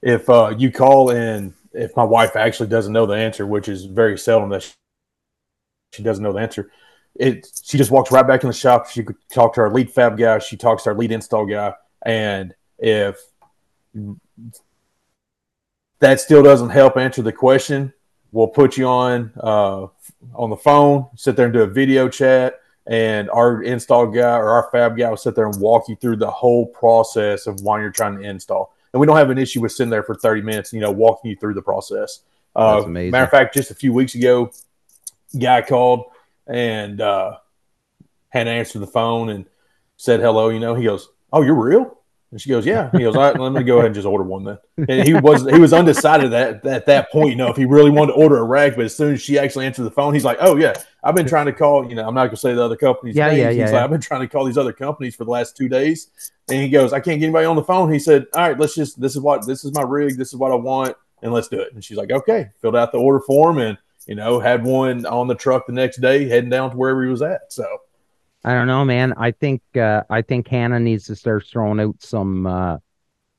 [0.00, 3.84] if uh, you call and if my wife actually doesn't know the answer, which is
[3.84, 4.72] very seldom that she,
[5.94, 6.70] she doesn't know the answer,
[7.18, 8.88] it she just walks right back in the shop.
[8.88, 10.38] She could talk to our lead fab guy.
[10.38, 13.20] She talks to our lead install guy, and if
[16.00, 17.92] that still doesn't help answer the question,
[18.30, 19.86] we'll put you on uh,
[20.34, 24.50] on the phone, sit there and do a video chat, and our install guy or
[24.50, 27.80] our fab guy will sit there and walk you through the whole process of why
[27.80, 28.72] you're trying to install.
[28.92, 31.30] And we don't have an issue with sitting there for 30 minutes, you know, walking
[31.30, 32.20] you through the process.
[32.56, 33.10] Uh, That's amazing.
[33.10, 34.50] Matter of fact, just a few weeks ago,
[35.38, 36.06] guy called
[36.48, 37.36] and uh,
[38.30, 39.46] had answered the phone and
[39.96, 40.48] said hello.
[40.48, 41.94] You know, he goes, "Oh, you're real."
[42.30, 44.24] And she goes, "Yeah." He goes, "All right, let me go ahead and just order
[44.24, 47.56] one then." And he was he was undecided at, at that point, you know, if
[47.56, 48.76] he really wanted to order a rack.
[48.76, 51.26] But as soon as she actually answered the phone, he's like, "Oh yeah, I've been
[51.26, 51.88] trying to call.
[51.88, 53.38] You know, I'm not going to say the other companies' Yeah, names.
[53.38, 53.84] yeah, he's yeah, like, yeah.
[53.84, 56.10] I've been trying to call these other companies for the last two days."
[56.50, 58.74] And he goes, "I can't get anybody on the phone." He said, "All right, let's
[58.74, 60.18] just this is what this is my rig.
[60.18, 62.92] This is what I want, and let's do it." And she's like, "Okay." Filled out
[62.92, 63.78] the order form and
[64.08, 67.10] you know had one on the truck the next day, heading down to wherever he
[67.10, 67.52] was at.
[67.52, 67.64] So.
[68.44, 69.14] I don't know, man.
[69.16, 72.78] I think uh, I think Hannah needs to start throwing out some uh,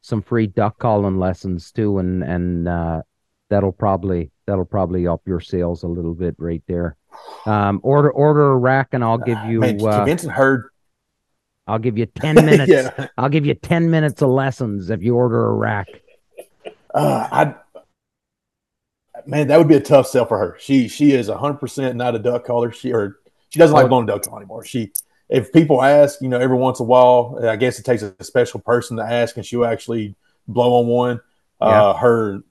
[0.01, 3.01] some free duck calling lessons too, and and uh,
[3.49, 6.97] that'll probably that'll probably up your sales a little bit right there.
[7.45, 10.69] Um, order order a rack, and I'll give you Man, uh, Vincent heard.
[11.65, 12.69] I'll give you ten minutes.
[12.69, 15.87] yeah, I'll give you ten minutes of lessons if you order a rack.
[16.93, 17.55] uh, I
[19.29, 20.57] man, that would be a tough sell for her.
[20.59, 22.71] She she is hundred percent not a duck caller.
[22.71, 23.19] She or
[23.49, 24.63] she doesn't like blowing duck call anymore.
[24.63, 24.91] She
[25.29, 28.15] if people ask, you know, every once in a while, I guess it takes a
[28.23, 30.15] special person to ask, and she'll actually
[30.47, 31.21] blow on one.
[31.61, 32.41] Uh, her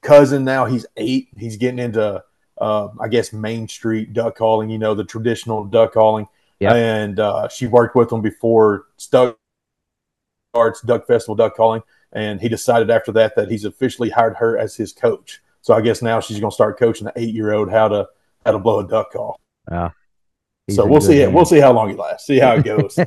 [0.00, 1.28] cousin now he's eight.
[1.36, 2.22] He's getting into
[2.60, 4.68] uh, I guess Main Street duck calling.
[4.68, 6.26] You know, the traditional duck calling.
[6.58, 6.72] Yep.
[6.74, 9.38] And uh, she worked with him before Stuck
[10.52, 14.58] Arts Duck Festival duck calling, and he decided after that that he's officially hired her
[14.58, 15.40] as his coach.
[15.62, 18.08] So I guess now she's going to start coaching the eight year old how to
[18.44, 19.38] how to blow a duck call.
[20.66, 21.18] He's so we'll see.
[21.18, 21.32] man.
[21.32, 22.26] We'll see how long he lasts.
[22.26, 22.98] See how it goes.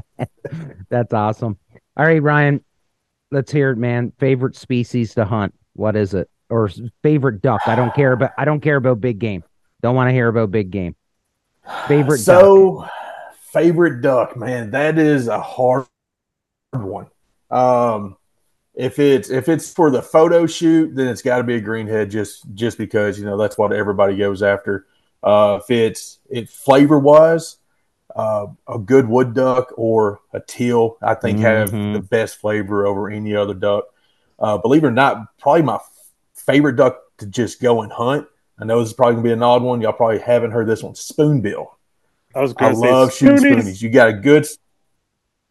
[0.88, 1.58] That's awesome.
[1.96, 2.64] All right, Ryan,
[3.30, 4.12] let's hear it, man.
[4.18, 5.54] Favorite species to hunt?
[5.74, 6.28] What is it?
[6.48, 6.70] Or
[7.02, 7.60] favorite duck?
[7.66, 8.32] I don't care about.
[8.38, 9.44] I don't care about big game.
[9.82, 10.96] Don't want to hear about big game.
[11.86, 12.40] Favorite duck.
[12.40, 12.88] so
[13.52, 15.86] favorite duck, man, that is a hard
[16.72, 17.06] one.
[17.50, 18.16] Um,
[18.76, 22.10] if it's if it's for the photo shoot, then it's got to be a greenhead,
[22.10, 24.86] just just because you know that's what everybody goes after.
[25.22, 27.56] Uh, if it's it flavor wise,
[28.14, 31.94] uh, a good wood duck or a teal, I think have Mhm.
[31.94, 33.84] the best flavor over any other duck.
[34.38, 35.90] Uh, believe it or not, probably my f-
[36.34, 38.26] favorite duck to just go and hunt.
[38.58, 39.80] I know this is probably gonna be an odd one.
[39.80, 40.94] Y'all probably haven't heard this one.
[40.94, 41.72] Spoonbill.
[42.34, 43.62] I was I going to say love shooting spoonies.
[43.62, 43.82] spoonies.
[43.82, 44.46] You got a good,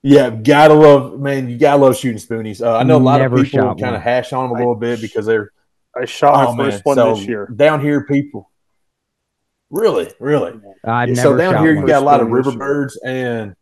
[0.06, 1.50] yeah, gotta love, man.
[1.50, 2.62] You gotta love shooting spoonies.
[2.64, 4.76] Uh, I know a lot Never of people kind of hash on them a little
[4.76, 5.52] bit because they're
[6.00, 6.72] I shot oh my man.
[6.72, 7.48] first one so this year.
[7.48, 8.52] down here, people,
[9.72, 10.60] really, really.
[10.84, 11.82] I've Yeah, never so down shot here, one.
[11.82, 13.56] you got a lot of Spoon river birds, and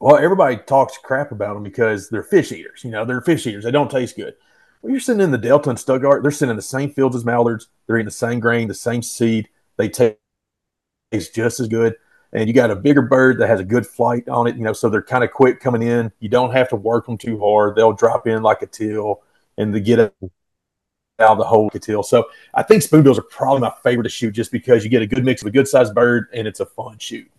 [0.00, 2.82] well, everybody talks crap about them because they're fish eaters.
[2.82, 3.62] You know, they're fish eaters.
[3.64, 4.34] They don't taste good.
[4.82, 6.22] Well, you're sitting in the Delta and Stuttgart.
[6.22, 7.68] They're sitting in the same fields as mallards.
[7.86, 9.48] They're eating the same grain, the same seed.
[9.76, 10.16] They taste
[11.34, 11.96] just as good.
[12.32, 14.56] And you got a bigger bird that has a good flight on it.
[14.56, 16.12] You know, so they're kind of quick coming in.
[16.20, 17.76] You don't have to work them too hard.
[17.76, 19.22] They'll drop in like a teal,
[19.56, 22.02] and they get out of the hole like teal.
[22.02, 25.06] So I think spoonbills are probably my favorite to shoot, just because you get a
[25.06, 27.30] good mix of a good sized bird and it's a fun shoot.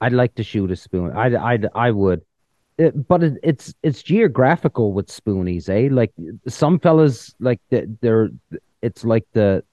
[0.00, 1.12] I'd like to shoot a spoon.
[1.12, 2.22] I I I would.
[2.76, 5.88] It, but it, it's it's geographical with spoonies, eh?
[5.92, 6.12] Like
[6.48, 8.30] some fellas like the, they're
[8.82, 9.64] it's like the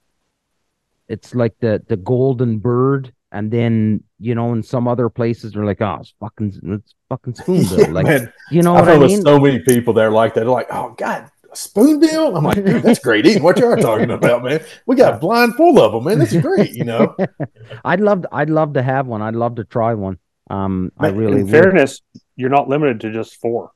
[1.08, 5.64] it's like the the golden bird and then you know in some other places they're
[5.64, 9.06] like oh it's fucking it's fucking spoonbill like Man, you know I've what I heard
[9.08, 10.40] mean of so many people there like that.
[10.40, 12.36] They're like, oh God, a spoonbill?
[12.36, 13.42] I'm like, dude, that's great eating.
[13.42, 14.62] What you're talking about, man?
[14.86, 16.18] We got a blind full of them, man.
[16.18, 17.16] This is great, you know.
[17.84, 20.18] I'd love I'd love to have one I'd love to try one
[20.50, 21.50] um I really In would.
[21.50, 22.00] fairness,
[22.36, 23.72] you're not limited to just four.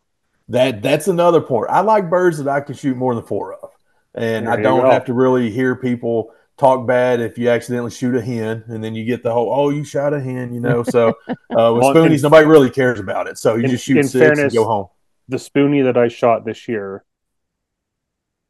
[0.48, 1.70] That that's another point.
[1.70, 3.70] I like birds that I can shoot more than four of,
[4.14, 8.14] and There I don't have to really hear people talk bad if you accidentally shoot
[8.14, 10.82] a hen, and then you get the whole "oh, you shot a hen," you know.
[10.82, 13.38] So uh, with Well, spoonies, in- nobody really cares about it.
[13.38, 14.86] So you in- just shoot in six and go home.
[15.28, 17.04] The spoonie that I shot this year,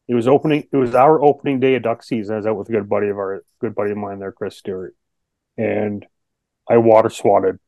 [0.09, 0.69] it was opening.
[0.73, 2.35] It was our opening day of duck season.
[2.35, 4.57] I was out with a good buddy of our good buddy of mine there, Chris
[4.57, 4.95] Stewart,
[5.57, 6.05] and
[6.69, 7.59] I water swatted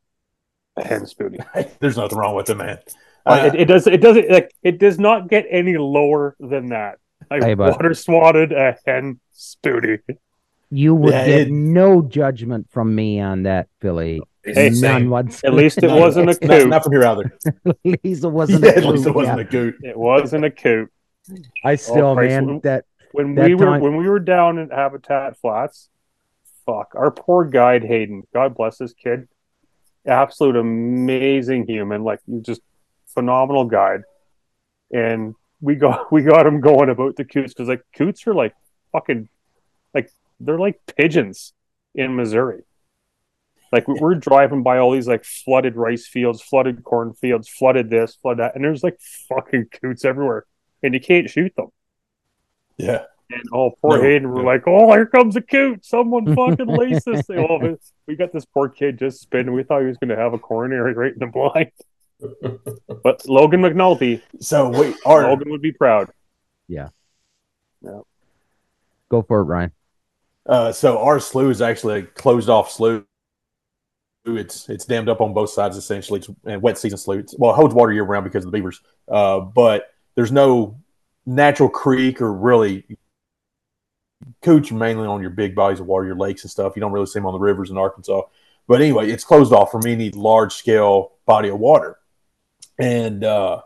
[0.76, 1.38] a hen spoonie.
[1.80, 2.78] There's nothing wrong with it, man.
[3.26, 3.86] Uh, Uh, it, it does.
[3.86, 4.54] It doesn't like.
[4.62, 6.98] It does not get any lower than that.
[7.30, 7.72] I Hey, bud.
[7.72, 9.98] water swatted a hen spoonie.
[10.70, 15.46] You would Yeah, get it- no judgment from me on that Philly Hey, none whatsoever.
[15.46, 16.68] At least it wasn't a not, coot.
[16.68, 17.38] not from here either.
[17.66, 18.64] At least it wasn't.
[18.64, 19.44] Yeah, a at least it coot, wasn't yeah.
[19.44, 19.74] a goot.
[19.82, 20.90] It wasn't a coot.
[21.62, 24.58] I still, Christ, man, when- that When That we were time- when we were down
[24.58, 25.90] in Habitat Flats,
[26.64, 28.22] fuck, our poor guide Hayden.
[28.32, 29.28] God bless this kid.
[30.06, 32.62] Absolute amazing human, like just
[33.08, 34.02] phenomenal guide.
[34.92, 38.54] And we got we got him going about the coots because like coots are like
[38.92, 39.28] fucking like
[40.40, 41.52] they're like pigeons
[41.94, 42.62] in Missouri.
[43.72, 48.16] Like we- we're driving by all these like flooded rice fields, flooded cornfields, flooded this,
[48.16, 50.46] flooded that, and there's like fucking coots everywhere,
[50.82, 51.68] and you can't shoot them.
[52.76, 53.04] Yeah.
[53.30, 54.46] And oh, poor No, Hayden, we're no.
[54.46, 55.84] like, oh, here comes a coot.
[55.84, 57.46] Someone fucking lace this thing.
[57.46, 57.76] Oh, man.
[58.06, 59.52] we got this poor kid just spinning.
[59.52, 61.70] We thought he was going to have a coronary right in the blind.
[63.04, 66.10] But Logan McNulty, So we are Logan would be proud.
[66.66, 66.88] Yeah.
[67.82, 68.00] Yeah.
[69.10, 69.72] Go for it, Ryan.
[70.48, 73.04] Uh, so our slough is actually a closed off slough.
[74.24, 76.20] It's it's dammed up on both sides essentially.
[76.20, 77.18] It's and wet season slough.
[77.18, 78.80] It's, well, it holds water year round because of the beavers.
[79.06, 80.78] Uh, but there's no
[81.26, 82.84] natural creek or really
[84.42, 86.74] cooch mainly on your big bodies of water, your lakes and stuff.
[86.74, 88.22] You don't really see them on the rivers in Arkansas.
[88.66, 91.98] But anyway, it's closed off from any large scale body of water.
[92.78, 93.62] And uh,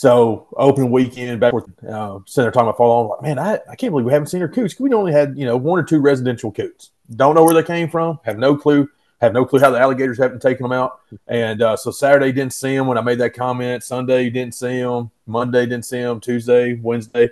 [0.00, 3.76] so open weekend back with uh, sitting talking about fall on like, man, I, I
[3.76, 4.80] can't believe we haven't seen our coots.
[4.80, 6.92] We only had, you know, one or two residential coots.
[7.14, 8.88] Don't know where they came from, have no clue,
[9.20, 11.00] have no clue how the alligators haven't taken them out.
[11.26, 13.84] And uh, so Saturday didn't see them when I made that comment.
[13.84, 15.10] Sunday didn't see them.
[15.26, 16.18] Monday didn't see them.
[16.18, 17.28] Tuesday, Wednesday.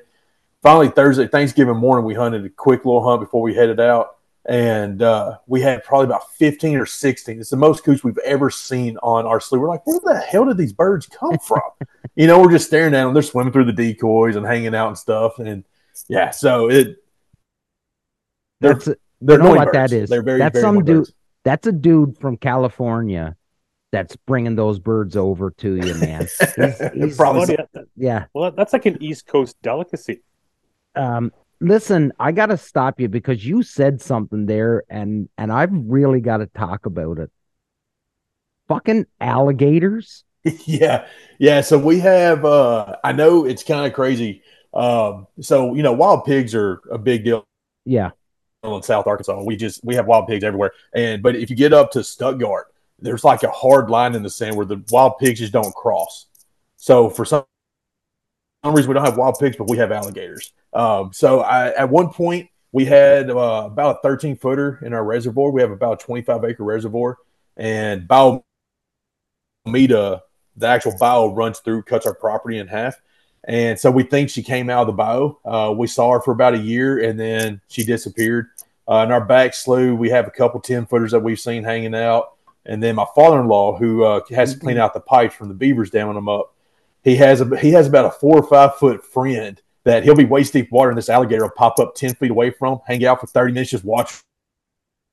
[0.63, 4.18] Finally, Thursday, Thanksgiving morning, we hunted a quick little hunt before we headed out.
[4.49, 7.39] And uh, we had probably about 15 or 16.
[7.39, 9.61] It's the most coots we've ever seen on our slough.
[9.61, 11.61] We're like, where the hell did these birds come from?
[12.17, 13.13] you know, we're just staring at them.
[13.13, 15.39] They're swimming through the decoys and hanging out and stuff.
[15.39, 15.65] And
[16.09, 16.97] yeah, so it
[18.61, 18.89] they're That's
[19.21, 19.93] they're you know what that birds.
[19.93, 20.09] is?
[20.09, 21.13] They're very That's very some dude- birds.
[21.45, 23.37] that's a dude from California
[23.93, 26.27] that's bringing those birds over to you, man.
[26.57, 28.25] He's- he's- Probably yeah, yeah.
[28.33, 30.23] well, that's like an East Coast delicacy.
[30.95, 35.73] Um, listen, I got to stop you because you said something there, and and I've
[35.73, 37.31] really got to talk about it.
[38.69, 40.25] Fucking alligators.
[40.67, 41.07] yeah
[41.39, 44.43] yeah so we have uh i know it's kind of crazy
[44.75, 47.45] um so you know wild pigs are a big deal
[47.85, 48.11] Yeah,
[48.65, 51.73] in south arkansas we just we have wild pigs everywhere and but if you get
[51.73, 52.67] up to stuttgart
[52.99, 56.27] there's like a hard line in the sand where the wild pigs just don't cross
[56.77, 57.58] so for some some
[58.75, 62.11] reason we don't have wild pigs but we have alligators um so I, at one
[62.11, 66.05] point we had uh, about a 13 footer in our reservoir we have about a
[66.05, 67.19] 25 acre reservoir
[67.59, 68.41] and Bayou
[69.67, 70.21] Meto,
[70.57, 73.01] the actual bayou runs through, cuts our property in half.
[73.45, 75.35] And so we think she came out of the bayou.
[75.45, 78.49] Uh, we saw her for about a year and then she disappeared.
[78.89, 81.95] Uh, in our back slough, we have a couple 10 footers that we've seen hanging
[81.95, 82.35] out.
[82.65, 85.49] And then my father in law, who uh, has to clean out the pipes from
[85.49, 86.55] the beavers damming them up,
[87.09, 90.25] he has a, he has about a four or five foot friend that he'll be
[90.25, 93.05] waist deep water and this alligator will pop up 10 feet away from him, hang
[93.05, 94.23] out for 30 minutes, just watch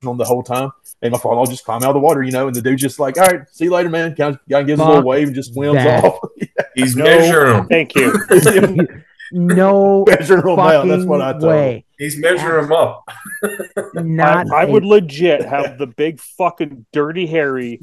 [0.02, 0.72] them the whole time.
[1.02, 2.82] And my father will just climb out of the water, you know, and the dude's
[2.82, 4.16] just like, all right, see you later, man.
[4.16, 6.04] Kind of, gives a little wave and just swims that.
[6.04, 6.20] off.
[6.76, 7.68] He's No, measuring them.
[7.68, 8.14] Thank you.
[9.32, 10.86] no Measuring them out.
[10.88, 11.50] That's fucking what I told him.
[11.50, 11.86] way.
[11.98, 13.04] He's measuring him up.
[13.94, 17.80] Not I, I a- would legit have the big fucking dirty hairy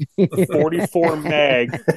[0.51, 1.87] 44 mag with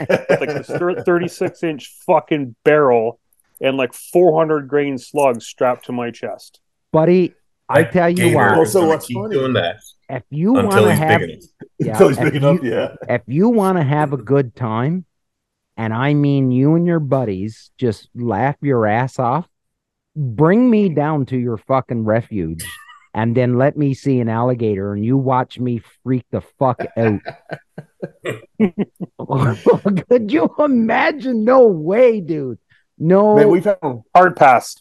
[0.40, 3.20] like the 36 inch fucking barrel
[3.60, 6.60] and like 400 grain slugs strapped to my chest.
[6.92, 7.34] buddy.
[7.68, 9.76] I tell you gator what, is Also, what's keep funny- doing that
[10.08, 11.20] if you want to have
[11.80, 12.94] yeah, Until he's if big enough, yeah.
[13.08, 15.04] if you want to have a good time,
[15.76, 19.46] and I mean you and your buddies just laugh your ass off,
[20.14, 22.64] bring me down to your fucking refuge
[23.14, 27.20] and then let me see an alligator and you watch me freak the fuck out.
[30.08, 31.44] Could you imagine?
[31.44, 32.58] No way, dude.
[32.98, 33.78] No, Man, we've had
[34.14, 34.76] Hard pass.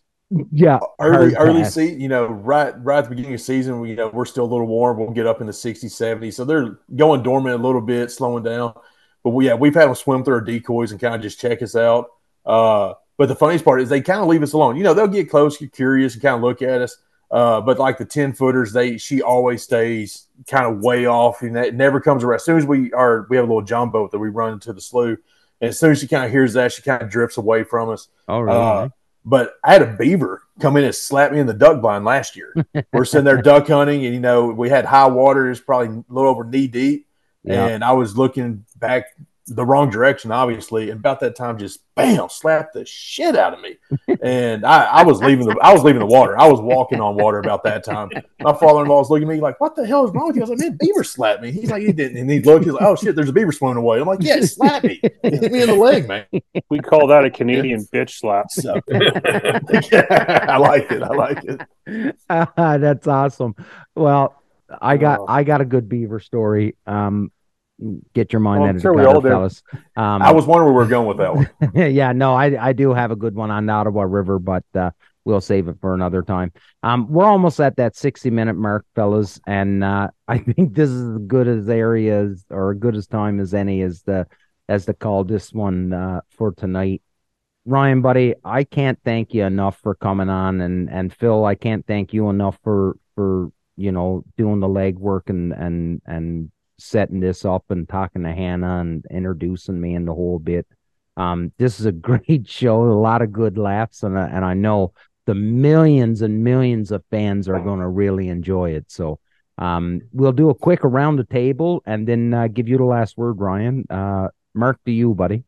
[0.51, 3.89] yeah, early, early season, you know, right, right at the beginning of the season, we,
[3.89, 4.97] you know, we're still a little warm.
[4.97, 6.33] We'll get up in the 60s, 70s.
[6.33, 8.73] So they're going dormant a little bit, slowing down.
[9.25, 11.63] But we, yeah, we've had them swim through our decoys and kind of just check
[11.63, 12.11] us out.
[12.45, 14.77] Uh, but the funniest part is they kind of leave us alone.
[14.77, 16.95] You know, they'll get close, get curious, and kind of look at us.
[17.31, 21.55] Uh, but like the 10 footers, they she always stays kind of way off and
[21.55, 22.35] that never comes around.
[22.35, 24.71] As soon as we are, we have a little John boat that we run into
[24.73, 25.17] the slough.
[25.59, 27.89] And as soon as she kind of hears that, she kind of drifts away from
[27.89, 28.09] us.
[28.27, 28.55] Oh, really?
[28.55, 28.89] Uh,
[29.25, 32.35] but I had a beaver come in and slap me in the duck blind last
[32.35, 32.53] year.
[32.93, 35.49] We're sitting there duck hunting, and you know we had high water.
[35.49, 37.04] It's probably a little over knee deep,
[37.45, 37.67] Yeah.
[37.67, 39.05] and I was looking back
[39.47, 40.89] the wrong direction, obviously.
[40.89, 43.77] And about that time, just bam, slapped the shit out of me.
[44.21, 46.35] And I, I was leaving the I was leaving the water.
[46.39, 48.09] I was walking on water about that time.
[48.39, 50.47] My father-in-law was looking at me like, "What the hell is wrong with you?" I
[50.47, 52.65] was like, "Man, beaver slapped me." He's like, "He didn't." And he looked.
[52.65, 54.99] He's like, "Oh shit, there's a beaver swimming away." I'm like, "Yeah, slap me.
[55.21, 56.25] Hit me in the leg, man."
[56.69, 58.49] We call that a Canadian bitch slap.
[58.49, 61.03] So, yeah, I like it.
[61.03, 62.15] I like it.
[62.29, 63.53] Ah, that's awesome.
[63.95, 64.41] Well,
[64.81, 65.25] I got Oh.
[65.27, 66.77] I got a good beaver story.
[66.87, 67.31] Um,
[68.13, 69.63] get your mind Oh, out I'm of sure the we gutter, all fellas.
[69.95, 71.49] Um, I was wondering where we are going with that one.
[71.93, 74.91] yeah, no, I I do have a good one on the Ottawa River, but uh,
[75.25, 76.51] we'll save it for another time.
[76.83, 81.15] Um, we're almost at that sixty minute mark, fellas, and uh, I think this is
[81.15, 84.27] as good as areas or as good as time as any as the
[84.67, 87.01] as to call this one uh, for tonight.
[87.65, 91.85] Ryan, buddy, I can't thank you enough for coming on, and and Phil, I can't
[91.85, 97.45] thank you enough for for you know doing the legwork and and and setting this
[97.45, 100.67] up and talking to Hannah and introducing me and the whole bit.
[101.17, 104.53] Um, this is a great show, a lot of good laughs, and I, and I
[104.53, 104.93] know
[105.25, 108.85] the millions and millions of fans are going to really enjoy it.
[108.89, 109.19] So,
[109.57, 113.17] um, we'll do a quick around the table and then uh, give you the last
[113.17, 113.85] word, Ryan.
[113.89, 115.43] Uh, Mark, to you, buddy.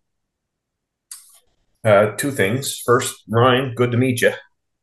[1.84, 2.82] Uh, two things.
[2.86, 4.34] First, Ryan, good to meet you.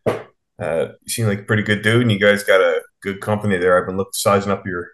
[0.07, 3.59] Uh, you seem like a pretty good dude, and you guys got a good company
[3.59, 3.79] there.
[3.79, 4.91] I've been looking sizing up your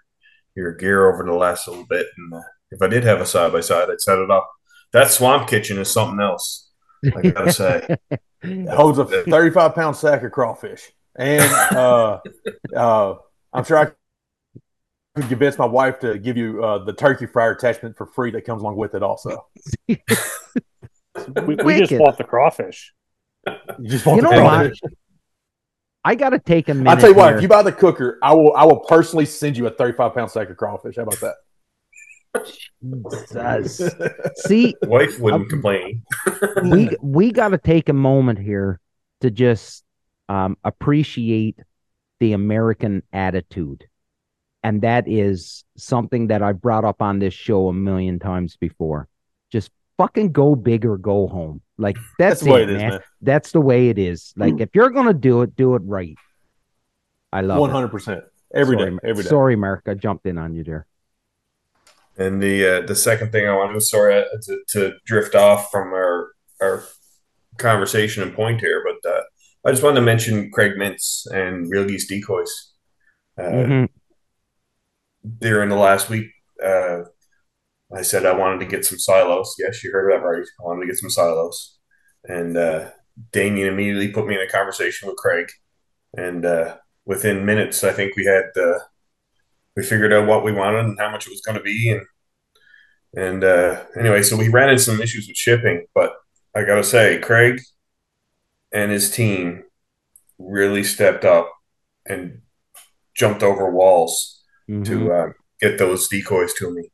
[0.57, 3.53] your gear over the last little bit, and uh, if I did have a side
[3.53, 4.51] by side, I'd set it up.
[4.93, 6.71] That swamp kitchen is something else.
[7.17, 7.97] I gotta say,
[8.43, 10.91] It holds a 35 pound sack of crawfish.
[11.17, 12.19] And uh,
[12.77, 13.15] uh,
[13.53, 13.87] I'm sure I
[15.17, 18.45] could convince my wife to give you uh, the turkey fryer attachment for free that
[18.45, 19.47] comes along with it, also.
[21.45, 22.95] We, we just bought the crawfish.
[23.47, 24.73] You just want You the know what?
[26.03, 26.13] Crawfish.
[26.13, 26.91] I got to take a minute.
[26.91, 29.57] I'll tell you what, if you buy the cooker, I will I will personally send
[29.57, 30.97] you a 35 pound sack of crawfish.
[30.97, 31.35] How about that?
[32.83, 33.95] Jesus.
[34.47, 36.03] See, wife wouldn't complain.
[36.65, 38.81] we we got to take a moment here
[39.21, 39.85] to just
[40.29, 41.59] um, appreciate
[42.21, 43.87] the American attitude,
[44.63, 49.09] and that is something that I brought up on this show a million times before.
[49.51, 51.63] Just fucking go big or go home.
[51.81, 52.91] Like that's, That's the way it, it is, man.
[52.91, 53.01] man.
[53.23, 54.33] That's the way it is.
[54.37, 56.17] Like if you're gonna do it, do it right.
[57.33, 57.73] I love One it.
[57.73, 58.25] hundred percent.
[58.53, 59.29] Every day, Sorry, Ma- every day.
[59.31, 60.87] Sorry, Mark, I jumped in on you there.
[62.19, 65.71] And the uh, the second thing I wanted to sorry uh, to, to drift off
[65.71, 66.85] from our our
[67.57, 69.23] conversation and point here, but uh,
[69.65, 72.73] I just wanted to mention Craig Mintz and Real Geese Decoys.
[73.39, 73.89] Uh, Mhm.
[75.23, 76.29] There in the last week,
[76.65, 77.03] uh,
[77.95, 79.55] I said I wanted to get some silos.
[79.59, 80.43] Yes, you heard that right.
[80.61, 81.79] I wanted to get some silos,
[82.25, 82.91] and uh,
[83.33, 85.49] Damien immediately put me in a conversation with Craig,
[86.17, 88.79] and uh, within minutes, I think we had uh,
[89.77, 92.03] we figured out what we wanted and how much it was going to be, and
[93.17, 96.13] and uh, anyway, so we ran into some issues with shipping, but
[96.55, 97.61] I gotta say, Craig
[98.73, 99.65] and his team
[100.39, 101.51] really stepped up
[102.07, 102.43] and
[103.15, 104.85] jumped over walls Mhm.
[104.87, 105.29] to uh,
[105.61, 106.91] get those decoys to me.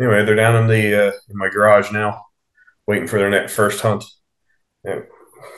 [0.00, 2.24] Anyway, they're down in the uh, in my garage now,
[2.86, 4.02] waiting for their next first hunt.
[4.84, 5.00] Yeah.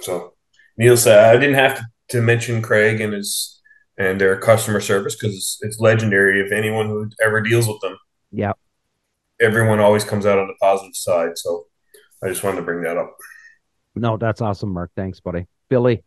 [0.01, 0.35] So
[0.77, 3.61] Neil said I didn't have to, to mention Craig and his
[3.99, 6.41] and their customer service because it's, it's legendary.
[6.41, 7.97] If anyone who ever deals with them,
[8.33, 8.53] yeah,
[9.41, 11.39] everyone always comes out on the positive side.
[11.39, 11.67] So
[12.23, 13.15] I just wanted to bring that up.
[13.95, 14.91] No, that's awesome, Mark.
[14.97, 15.47] Thanks, buddy.
[15.69, 16.03] Billy.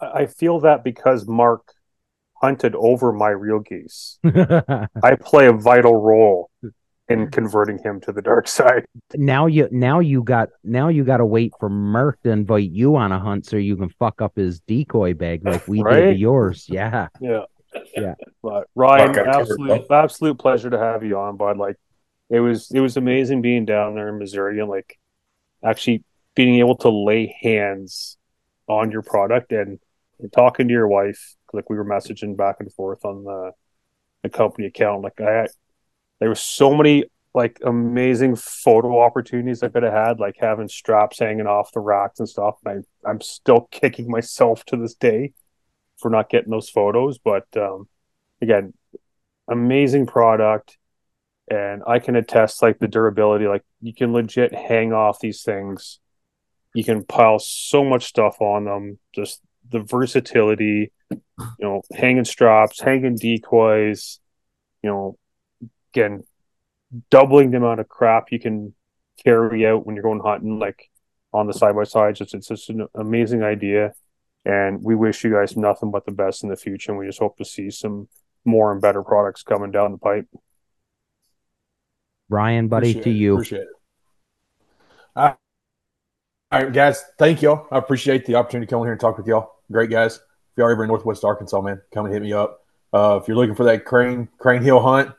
[0.00, 1.74] I I feel that because Mark
[2.40, 6.49] hunted over my real geese, I play a vital role
[7.10, 8.86] in converting him to the dark side.
[9.14, 12.96] now you now you got now you got to wait for Mark to invite you
[12.96, 16.66] on a hunt so you can fuck up his decoy bag like we did yours.
[16.68, 17.08] Yeah.
[17.20, 17.44] Yeah.
[17.96, 18.14] Yeah.
[18.42, 21.58] But Ryan, Mark, covered, absolute absolute pleasure to have you on, bud.
[21.58, 21.76] Like
[22.28, 24.98] it was it was amazing being down there in Missouri and like
[25.64, 26.04] actually
[26.34, 28.16] being able to lay hands
[28.68, 29.78] on your product and,
[30.20, 31.34] and talking to your wife.
[31.52, 33.52] Like we were messaging back and forth on the
[34.22, 35.02] the company account.
[35.02, 35.48] Like I
[36.20, 37.04] there were so many
[37.34, 42.18] like amazing photo opportunities I could have had, like having straps hanging off the racks
[42.18, 42.56] and stuff.
[42.64, 45.32] And I, I'm still kicking myself to this day
[45.98, 47.18] for not getting those photos.
[47.18, 47.88] But um,
[48.42, 48.74] again,
[49.48, 50.76] amazing product.
[51.48, 55.98] And I can attest like the durability, like you can legit hang off these things.
[56.74, 58.98] You can pile so much stuff on them.
[59.12, 61.20] Just the versatility, you
[61.58, 64.20] know, hanging straps, hanging decoys,
[64.82, 65.18] you know,
[65.92, 66.24] again,
[67.10, 68.74] doubling the amount of crap you can
[69.24, 70.90] carry out when you're going hunting, like
[71.32, 72.20] on the side by sides.
[72.20, 73.92] It's it's just an amazing idea,
[74.44, 76.92] and we wish you guys nothing but the best in the future.
[76.92, 78.08] And we just hope to see some
[78.44, 80.26] more and better products coming down the pipe.
[82.28, 83.34] Ryan, buddy, Appreciate to it, you.
[83.34, 83.68] Appreciate it.
[86.52, 87.04] All right, guys.
[87.16, 87.68] Thank y'all.
[87.70, 89.52] I appreciate the opportunity to come here and talk with y'all.
[89.70, 90.16] Great guys.
[90.16, 90.22] If
[90.56, 92.64] y'all ever in Northwest Arkansas, man, come and hit me up.
[92.92, 95.12] Uh, if you're looking for that crane crane hill hunt,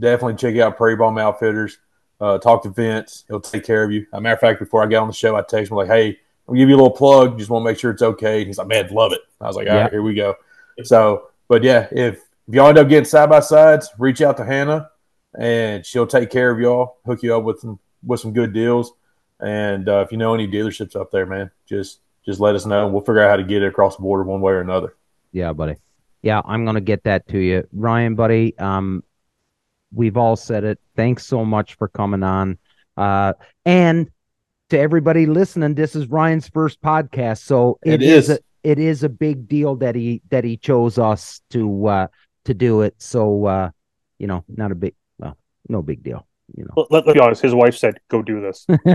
[0.00, 1.78] definitely check out Prairie Bomb Outfitters.
[2.20, 4.02] Uh, talk to Vince; he'll take care of you.
[4.12, 5.88] As a matter of fact, before I got on the show, I texted him like,
[5.88, 6.18] "Hey,
[6.48, 7.38] I'll give you a little plug.
[7.38, 9.56] Just want to make sure it's okay." And he's like, "Man, love it." I was
[9.56, 9.90] like, "All right, Yeah.
[9.90, 10.34] here we go."
[10.82, 14.44] So, but yeah, if if y'all end up getting side by sides, reach out to
[14.44, 14.90] Hannah,
[15.38, 18.92] and she'll take care of y'all, hook you up with some with some good deals.
[19.40, 22.88] And uh, if you know any dealerships up there, man, just just let us know.
[22.88, 24.94] We'll figure out how to get it across the border one way or another.
[25.32, 25.76] Yeah, buddy.
[26.22, 28.56] Yeah, I'm gonna get that to you, Ryan, buddy.
[28.58, 29.04] Um,
[29.92, 30.78] we've all said it.
[30.94, 32.58] Thanks so much for coming on.
[32.96, 33.34] Uh,
[33.64, 34.10] and
[34.70, 38.28] to everybody listening, this is Ryan's first podcast, so It is.
[38.30, 38.36] is.
[38.36, 42.06] a, it is a big deal that he that he chose us to uh
[42.46, 42.94] to do it.
[42.98, 43.70] So uh,
[44.18, 45.36] you know, not a big well,
[45.68, 46.26] no big deal.
[46.56, 46.86] You know.
[46.90, 47.42] Let, let's be honest.
[47.42, 48.66] His wife said, "Go do this."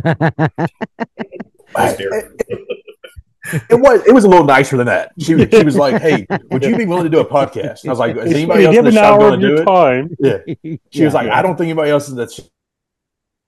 [3.46, 3.62] Nice deer.
[3.70, 5.12] It was it was a little nicer than that.
[5.20, 7.88] She was she was like, "Hey, would you be willing to do a podcast?" And
[7.88, 10.16] I was like, "Is anybody else in the shop going to do it?" time.
[10.20, 10.76] Yeah.
[10.92, 12.46] She was like, "I don't think anybody else in that shop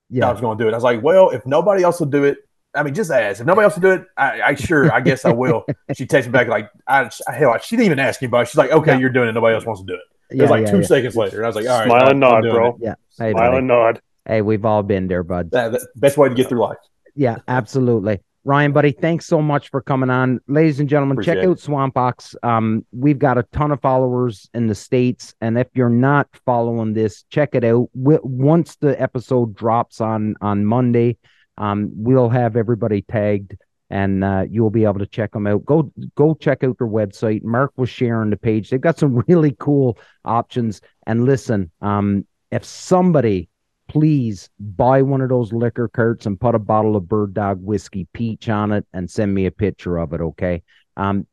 [0.10, 2.24] yeah, is going to do it." I was like, "Well, if nobody else will do
[2.24, 2.38] it,
[2.74, 3.40] I mean, just ask.
[3.40, 5.66] If nobody else will do it, I, I sure, I guess I will."
[5.96, 8.92] She texted me back like, I, "Hell, she didn't even ask anybody." She's like, "Okay,
[8.94, 8.98] Yeah.
[9.00, 9.34] you're doing it.
[9.34, 10.88] Nobody else wants to do it." It yeah, was like yeah, two yeah.
[10.88, 12.70] seconds later, and I was like, "All right, Smile I'm- and nod, bro.
[12.70, 12.96] it." Yeah.
[13.20, 14.02] Hey, Smile and nod.
[14.26, 15.52] hey, we've all been there, bud.
[15.52, 16.78] That, that- best way to get through life.
[17.16, 18.22] Yeah, absolutely.
[18.46, 20.42] Ryan, buddy, thanks so much for coming on.
[20.48, 21.46] Ladies and gentlemen, check it.
[21.46, 22.36] out Swamp Ox.
[22.44, 25.34] Um, we've got a ton of followers in the States.
[25.40, 27.88] And if you're not following this, check it out.
[27.98, 31.18] W- once the episode drops on on Monday,
[31.58, 33.56] um, we'll have everybody tagged
[33.90, 35.64] and uh, you'll be able to check them out.
[35.64, 37.44] Go go check out their website.
[37.44, 38.70] Mark was sharing the page.
[38.70, 40.82] They've got some really cool options.
[41.08, 43.48] And listen, um, if somebody
[43.88, 48.08] please buy one of those liquor carts and put a bottle of bird dog whiskey
[48.14, 50.64] peach on it and send me a picture of it okay?
[50.98, 51.28] Um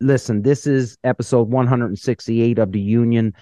[0.00, 3.34] listen this is episode 168 of the union.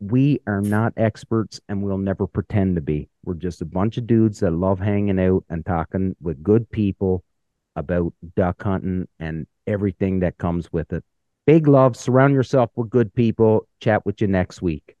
[0.00, 3.08] We are not experts and we'll never pretend to be.
[3.24, 7.24] We're just a bunch of dudes that love hanging out and talking with good people
[7.76, 11.04] about duck hunting and everything that comes with it.
[11.46, 11.96] Big love.
[11.96, 13.66] Surround yourself with good people.
[13.80, 14.96] Chat with you next week